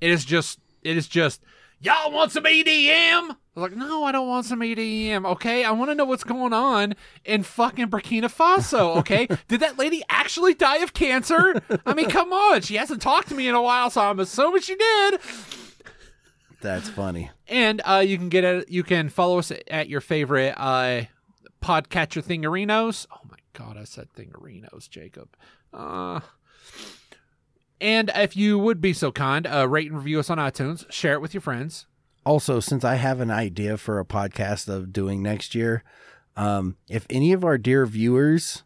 [0.00, 1.40] It is just, it is just,
[1.78, 3.36] y'all want some EDM?
[3.56, 5.26] I was like, no, I don't want some EDM.
[5.26, 6.94] Okay, I want to know what's going on
[7.24, 8.96] in fucking Burkina Faso.
[8.98, 11.60] Okay, did that lady actually die of cancer?
[11.84, 14.62] I mean, come on, she hasn't talked to me in a while, so I'm assuming
[14.62, 15.20] she did.
[16.60, 17.30] That's funny.
[17.48, 18.70] And uh, you can get it.
[18.70, 21.06] You can follow us at your favorite uh,
[21.60, 23.06] podcatcher thingarinos.
[23.12, 25.28] Oh my god, I said thingarinos, Jacob.
[25.72, 26.20] Uh,
[27.80, 30.90] and if you would be so kind, uh, rate and review us on iTunes.
[30.92, 31.86] Share it with your friends.
[32.24, 35.82] Also, since I have an idea for a podcast of doing next year,
[36.36, 38.62] um, if any of our dear viewers,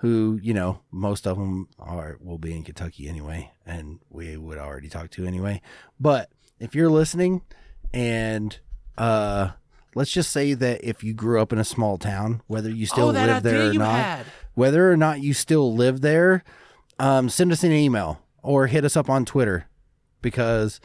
[0.00, 4.58] who you know most of them are will be in Kentucky anyway, and we would
[4.58, 5.60] already talk to anyway,
[5.98, 7.42] but if you're listening,
[7.92, 8.58] and
[8.98, 9.50] uh,
[9.94, 13.08] let's just say that if you grew up in a small town, whether you still
[13.08, 14.26] oh, live there or not, had.
[14.54, 16.44] whether or not you still live there,
[16.98, 19.68] um, send us an email or hit us up on Twitter
[20.22, 20.80] because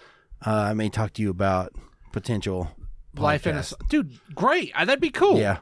[0.45, 1.74] uh, I may talk to you about
[2.12, 2.70] potential
[3.16, 4.72] Life in a dude, great.
[4.74, 5.38] Uh, that'd be cool.
[5.38, 5.57] Yeah.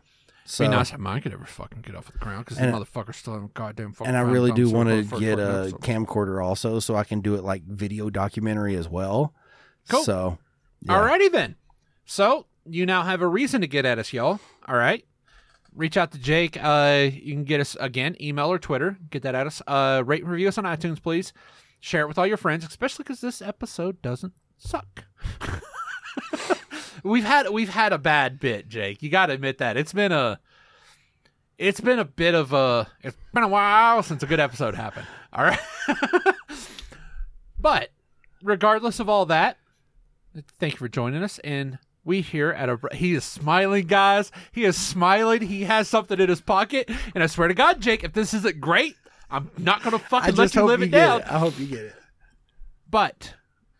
[0.45, 2.78] So, Be nice if mine could ever fucking get off the ground because And- the
[2.80, 4.08] motherfuckers still have goddamn fucking.
[4.08, 5.82] and I ground really do want to first get fucking a episode.
[5.82, 9.34] camcorder also, so I can do it like video documentary as well.
[9.89, 10.04] Cool.
[10.04, 10.38] So,
[10.82, 10.93] yeah.
[10.93, 11.56] Alrighty then.
[12.06, 14.39] So you now have a reason to get at us, y'all.
[14.68, 15.06] All right.
[15.76, 16.58] Reach out to Jake.
[16.62, 18.97] Uh, you can get us again, email or Twitter.
[19.12, 19.62] Get that at us.
[19.68, 21.32] Uh, rate and review us on iTunes, please.
[21.80, 25.04] Share it with all your friends, especially because this episode doesn't suck.
[27.03, 29.01] we've had we've had a bad bit, Jake.
[29.01, 30.39] You got to admit that it's been a
[31.57, 35.07] it's been a bit of a it's been a while since a good episode happened.
[35.34, 35.59] All right,
[37.59, 37.89] but
[38.43, 39.57] regardless of all that,
[40.59, 44.63] thank you for joining us and we here at a he is smiling guys he
[44.63, 48.13] is smiling he has something in his pocket and i swear to god jake if
[48.13, 48.95] this isn't great
[49.30, 51.32] i'm not gonna fucking let you live it down it.
[51.32, 51.95] I hope you get it.
[52.89, 53.34] but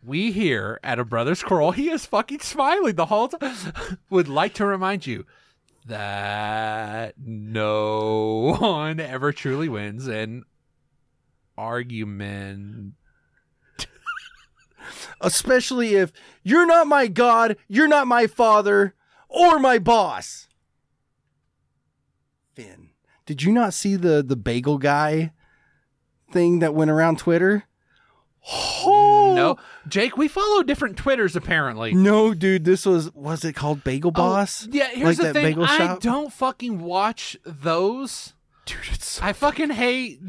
[0.04, 3.56] we here at a brother's quarrel he is fucking smiling the whole time
[4.10, 5.26] would like to remind you
[5.86, 10.44] that no one ever truly wins an
[11.58, 12.94] argument
[15.22, 16.12] Especially if
[16.44, 18.96] you're not my God, you're not my father,
[19.28, 20.48] or my boss.
[22.54, 22.90] Finn,
[23.26, 25.32] did you not see the the bagel guy
[26.32, 27.66] thing that went around Twitter?
[28.52, 29.58] Oh, no
[29.88, 34.12] jake we follow different twitters apparently No, dude, this was was it called Bagel oh,
[34.12, 34.66] Boss?
[34.66, 35.62] Oh, yeah, here's Like the thing.
[35.62, 38.34] I don't fucking watch those.
[38.70, 40.20] Dude, it's so I fucking hate.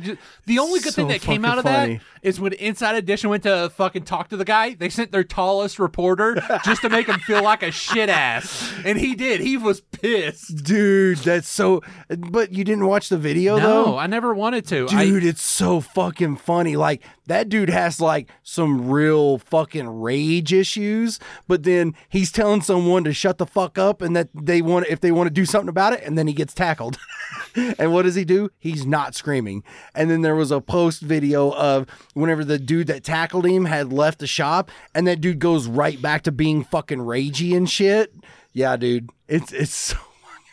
[0.46, 1.96] The only good So thing that came out of funny.
[1.96, 4.74] that is when Inside Edition went to fucking talk to the guy.
[4.74, 6.34] They sent their tallest reporter
[6.64, 9.40] just to make him feel like a shit ass, and he did.
[9.40, 10.64] He was pissed.
[10.64, 13.98] dude, that's so but you didn't watch the video No, though?
[13.98, 14.86] I never wanted to.
[14.86, 16.76] Dude, it's so fucking funny.
[16.76, 23.04] Like that dude has like some real fucking rage issues, but then he's telling someone
[23.04, 25.68] to shut the fuck up and that they want if they want to do something
[25.68, 26.98] about it, and then he gets tackled.
[27.78, 28.29] and what does he do?
[28.58, 29.62] He's not screaming.
[29.94, 33.92] And then there was a post video of whenever the dude that tackled him had
[33.92, 38.14] left the shop, and that dude goes right back to being fucking ragey and shit.
[38.52, 39.96] Yeah, dude, it's it's so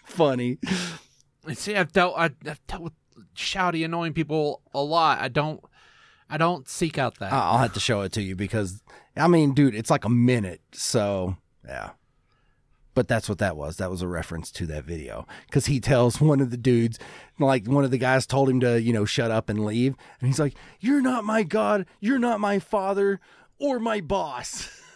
[0.05, 0.59] funny.
[1.45, 1.75] I see.
[1.75, 2.15] I've dealt.
[2.17, 2.93] I, I've dealt with
[3.35, 5.19] shouty, annoying people a lot.
[5.19, 5.63] I don't.
[6.29, 7.31] I don't seek out that.
[7.31, 8.81] I'll have to show it to you because
[9.15, 10.61] I mean, dude, it's like a minute.
[10.73, 11.91] So yeah.
[12.97, 13.77] But that's what that was.
[13.77, 16.97] That was a reference to that video because he tells one of the dudes,
[17.37, 20.27] like one of the guys told him to, you know, shut up and leave, and
[20.27, 21.85] he's like, "You're not my god.
[21.99, 23.19] You're not my father
[23.59, 24.67] or my boss."